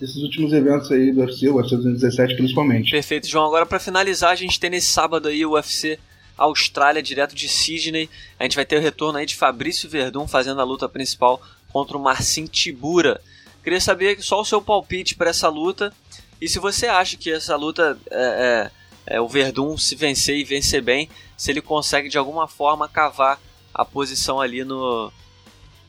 Esses 0.01 0.17
últimos 0.17 0.51
eventos 0.51 0.91
aí 0.91 1.11
do 1.11 1.21
UFC, 1.21 1.47
o 1.47 1.55
UFC 1.55 1.75
217 1.77 2.35
principalmente. 2.35 2.91
Perfeito, 2.91 3.27
João. 3.27 3.45
Agora 3.45 3.65
para 3.65 3.79
finalizar, 3.79 4.31
a 4.31 4.35
gente 4.35 4.59
tem 4.59 4.69
nesse 4.69 4.87
sábado 4.87 5.29
aí 5.29 5.45
o 5.45 5.53
UFC 5.53 5.97
Austrália, 6.37 7.01
direto 7.01 7.33
de 7.33 7.47
Sydney. 7.47 8.09
A 8.37 8.43
gente 8.43 8.55
vai 8.55 8.65
ter 8.65 8.77
o 8.77 8.81
retorno 8.81 9.17
aí 9.17 9.25
de 9.25 9.35
Fabrício 9.35 9.89
Verdun 9.89 10.27
fazendo 10.27 10.59
a 10.59 10.65
luta 10.65 10.89
principal 10.89 11.41
contra 11.71 11.97
o 11.97 12.03
Marcin 12.03 12.45
Tibura. 12.45 13.21
Queria 13.63 13.79
saber 13.79 14.21
só 14.21 14.41
o 14.41 14.45
seu 14.45 14.61
palpite 14.61 15.15
para 15.15 15.29
essa 15.29 15.47
luta 15.47 15.93
e 16.41 16.47
se 16.47 16.59
você 16.59 16.87
acha 16.87 17.17
que 17.17 17.31
essa 17.31 17.55
luta 17.55 17.97
é, 18.09 18.71
é, 19.07 19.15
é, 19.15 19.21
o 19.21 19.27
Verdun 19.27 19.77
se 19.77 19.95
vencer 19.95 20.37
e 20.37 20.43
vencer 20.43 20.81
bem, 20.81 21.09
se 21.37 21.51
ele 21.51 21.61
consegue 21.61 22.09
de 22.09 22.17
alguma 22.17 22.47
forma 22.47 22.87
cavar 22.87 23.39
a 23.73 23.83
posição 23.83 24.39
ali 24.39 24.63
no 24.63 25.11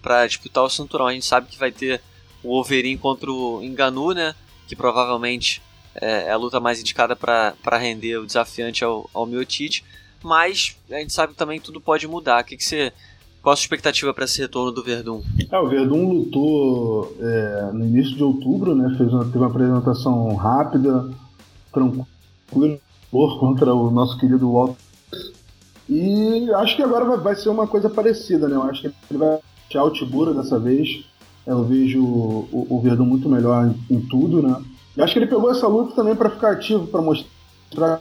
para 0.00 0.26
disputar 0.26 0.62
o 0.62 0.68
cinturão. 0.68 1.06
A 1.06 1.12
gente 1.12 1.24
sabe 1.24 1.48
que 1.48 1.58
vai 1.58 1.72
ter 1.72 2.00
o 2.42 2.54
Overin 2.54 2.96
contra 2.98 3.30
o 3.30 3.62
Enganu, 3.62 4.12
né? 4.12 4.34
Que 4.68 4.76
provavelmente 4.76 5.62
é, 5.94 6.24
é 6.24 6.30
a 6.30 6.36
luta 6.36 6.60
mais 6.60 6.78
indicada 6.78 7.16
para 7.16 7.78
render 7.78 8.18
o 8.18 8.26
desafiante 8.26 8.84
ao, 8.84 9.08
ao 9.14 9.24
Miotite. 9.24 9.82
Mas 10.22 10.76
a 10.90 10.96
gente 10.96 11.12
sabe 11.12 11.34
também 11.34 11.58
que 11.58 11.64
tudo 11.64 11.80
pode 11.80 12.06
mudar. 12.06 12.42
O 12.42 12.44
que, 12.44 12.56
que 12.56 12.64
você 12.64 12.92
qual 13.44 13.52
a 13.52 13.56
sua 13.56 13.64
expectativa 13.64 14.14
para 14.14 14.24
esse 14.24 14.40
retorno 14.40 14.72
do 14.72 14.82
Verdun? 14.82 15.22
É, 15.52 15.58
o 15.58 15.68
Verdun 15.68 16.08
lutou 16.08 17.14
é, 17.20 17.70
no 17.74 17.84
início 17.84 18.16
de 18.16 18.24
outubro, 18.24 18.74
né? 18.74 18.94
Fez 18.96 19.12
uma, 19.12 19.22
teve 19.26 19.36
uma 19.36 19.48
apresentação 19.48 20.34
rápida, 20.34 21.10
tranquila, 21.70 22.78
contra 23.38 23.74
o 23.74 23.90
nosso 23.90 24.18
querido 24.18 24.50
Walter. 24.50 24.76
E 25.90 26.50
acho 26.54 26.74
que 26.74 26.82
agora 26.82 27.04
vai, 27.04 27.18
vai, 27.18 27.36
ser 27.36 27.50
uma 27.50 27.66
coisa 27.66 27.90
parecida, 27.90 28.48
né? 28.48 28.56
Eu 28.56 28.62
acho 28.62 28.80
que 28.80 28.86
ele 29.10 29.18
vai 29.18 29.38
achar 29.68 29.84
o 29.84 29.92
Tibura 29.92 30.32
dessa 30.32 30.58
vez. 30.58 31.04
Eu 31.46 31.62
vejo 31.64 32.02
o, 32.02 32.66
o 32.70 32.80
Verdun 32.80 33.04
muito 33.04 33.28
melhor 33.28 33.66
em, 33.66 33.96
em 33.96 34.00
tudo, 34.00 34.40
né? 34.40 34.56
E 34.96 35.02
acho 35.02 35.12
que 35.12 35.18
ele 35.18 35.26
pegou 35.26 35.50
essa 35.50 35.68
luta 35.68 35.94
também 35.94 36.16
para 36.16 36.30
ficar 36.30 36.52
ativo, 36.52 36.86
para 36.86 37.02
mostrar 37.02 38.00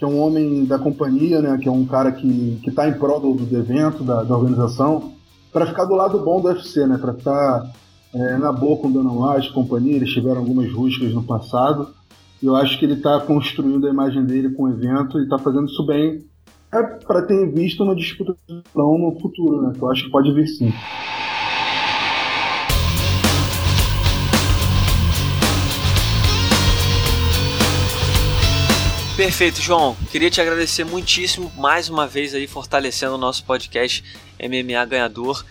que 0.00 0.04
é 0.06 0.08
um 0.08 0.18
homem 0.18 0.64
da 0.64 0.78
companhia, 0.78 1.42
né, 1.42 1.58
que 1.60 1.68
é 1.68 1.70
um 1.70 1.84
cara 1.84 2.10
que 2.10 2.58
está 2.66 2.88
em 2.88 2.94
prol 2.94 3.20
do, 3.20 3.34
do 3.34 3.58
evento, 3.58 4.02
da, 4.02 4.22
da 4.22 4.34
organização, 4.34 5.12
para 5.52 5.66
ficar 5.66 5.84
do 5.84 5.94
lado 5.94 6.18
bom 6.20 6.40
do 6.40 6.48
UFC, 6.48 6.86
né, 6.86 6.96
para 6.96 7.12
estar 7.12 7.70
é, 8.14 8.38
na 8.38 8.50
boa 8.50 8.78
com 8.78 8.88
o 8.88 8.90
Dana 8.90 9.12
White, 9.12 9.52
companhia, 9.52 9.96
eles 9.96 10.08
tiveram 10.08 10.38
algumas 10.38 10.72
rusgas 10.72 11.12
no 11.12 11.22
passado, 11.22 11.90
e 12.42 12.46
eu 12.46 12.56
acho 12.56 12.78
que 12.78 12.86
ele 12.86 12.94
está 12.94 13.20
construindo 13.20 13.86
a 13.86 13.90
imagem 13.90 14.24
dele 14.24 14.54
com 14.54 14.62
o 14.62 14.70
evento 14.70 15.18
e 15.18 15.24
está 15.24 15.38
fazendo 15.38 15.66
isso 15.66 15.84
bem 15.84 16.24
é 16.72 16.82
para 16.82 17.20
ter 17.26 17.52
visto 17.52 17.82
uma 17.82 17.94
disputa 17.94 18.34
no 18.74 19.18
futuro, 19.20 19.60
né, 19.60 19.74
que 19.76 19.82
eu 19.82 19.90
acho 19.90 20.04
que 20.04 20.10
pode 20.10 20.32
vir 20.32 20.46
sim. 20.46 20.72
Perfeito, 29.20 29.60
João. 29.60 29.94
Queria 30.10 30.30
te 30.30 30.40
agradecer 30.40 30.82
muitíssimo 30.82 31.52
mais 31.58 31.90
uma 31.90 32.06
vez 32.06 32.34
aí 32.34 32.46
fortalecendo 32.46 33.16
o 33.16 33.18
nosso 33.18 33.44
podcast 33.44 34.02
MMA 34.42 34.82
Ganhador 34.86 35.44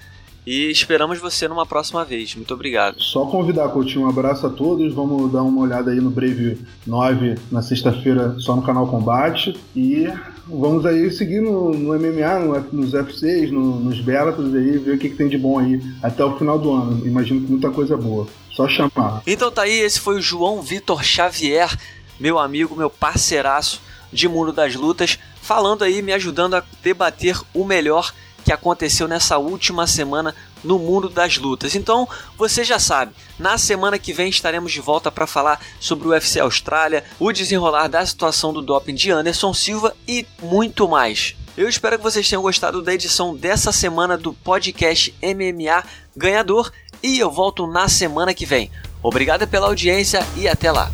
e 0.43 0.71
esperamos 0.71 1.19
você 1.19 1.47
numa 1.47 1.67
próxima 1.67 2.03
vez. 2.03 2.34
Muito 2.34 2.51
obrigado. 2.51 2.99
Só 2.99 3.27
convidar, 3.27 3.69
Coutinho, 3.69 4.08
um 4.08 4.10
abraço 4.10 4.47
a 4.47 4.49
todos. 4.49 4.91
Vamos 4.91 5.32
dar 5.32 5.43
uma 5.43 5.62
olhada 5.62 5.91
aí 5.91 6.01
no 6.01 6.10
Brave 6.10 6.58
9 6.88 7.36
na 7.51 7.62
sexta-feira, 7.62 8.34
só 8.39 8.55
no 8.55 8.63
canal 8.63 8.88
Combate. 8.88 9.55
E 9.75 10.08
vamos 10.47 10.84
aí 10.84 11.12
seguir 11.12 11.39
no, 11.39 11.71
no 11.71 11.93
MMA, 11.93 12.39
no, 12.39 12.82
nos 12.82 12.95
FCs, 12.95 13.51
no, 13.51 13.79
nos 13.79 14.01
Bellatos 14.01 14.51
aí, 14.55 14.79
ver 14.79 14.95
o 14.95 14.97
que, 14.97 15.10
que 15.10 15.15
tem 15.15 15.29
de 15.29 15.38
bom 15.38 15.60
aí 15.60 15.79
até 16.01 16.25
o 16.25 16.36
final 16.39 16.58
do 16.58 16.71
ano. 16.71 17.05
Imagino 17.05 17.41
que 17.41 17.51
muita 17.51 17.69
coisa 17.69 17.95
boa. 17.95 18.25
Só 18.49 18.67
chamar. 18.67 19.21
Então 19.27 19.51
tá 19.51 19.62
aí, 19.62 19.79
esse 19.79 19.99
foi 19.99 20.17
o 20.17 20.21
João 20.21 20.60
Vitor 20.60 21.03
Xavier 21.03 21.69
meu 22.19 22.38
amigo, 22.38 22.75
meu 22.75 22.89
parceiraço 22.89 23.82
de 24.12 24.27
Mundo 24.27 24.51
das 24.51 24.75
Lutas, 24.75 25.17
falando 25.41 25.84
aí, 25.84 26.01
me 26.01 26.13
ajudando 26.13 26.55
a 26.55 26.63
debater 26.82 27.39
o 27.53 27.63
melhor 27.63 28.13
que 28.43 28.53
aconteceu 28.53 29.08
nessa 29.08 29.38
última 29.38 29.86
semana 29.86 30.34
no 30.63 30.79
mundo 30.79 31.10
das 31.10 31.38
lutas. 31.38 31.75
Então, 31.75 32.08
você 32.38 32.63
já 32.63 32.79
sabe, 32.79 33.13
na 33.38 33.58
semana 33.58 33.99
que 33.99 34.13
vem 34.13 34.29
estaremos 34.29 34.71
de 34.71 34.82
volta 34.82 35.12
para 35.12 35.27
falar 35.27 35.62
sobre 35.79 36.08
o 36.08 36.12
UFC 36.12 36.39
Austrália, 36.39 37.03
o 37.19 37.32
desenrolar 37.32 37.88
da 37.88 38.05
situação 38.05 38.51
do 38.51 38.62
doping 38.62 38.95
de 38.95 39.12
Anderson 39.12 39.53
Silva 39.53 39.95
e 40.08 40.25
muito 40.41 40.88
mais. 40.88 41.36
Eu 41.58 41.67
espero 41.67 41.97
que 41.97 42.03
vocês 42.03 42.27
tenham 42.27 42.41
gostado 42.41 42.82
da 42.82 42.93
edição 42.93 43.36
dessa 43.36 43.71
semana 43.71 44.17
do 44.17 44.34
podcast 44.34 45.13
MMA 45.21 45.84
Ganhador 46.15 46.71
e 47.01 47.19
eu 47.19 47.29
volto 47.29 47.67
na 47.67 47.88
semana 47.88 48.34
que 48.34 48.45
vem. 48.45 48.71
Obrigado 49.01 49.47
pela 49.47 49.67
audiência 49.67 50.25
e 50.38 50.47
até 50.47 50.71
lá. 50.71 50.91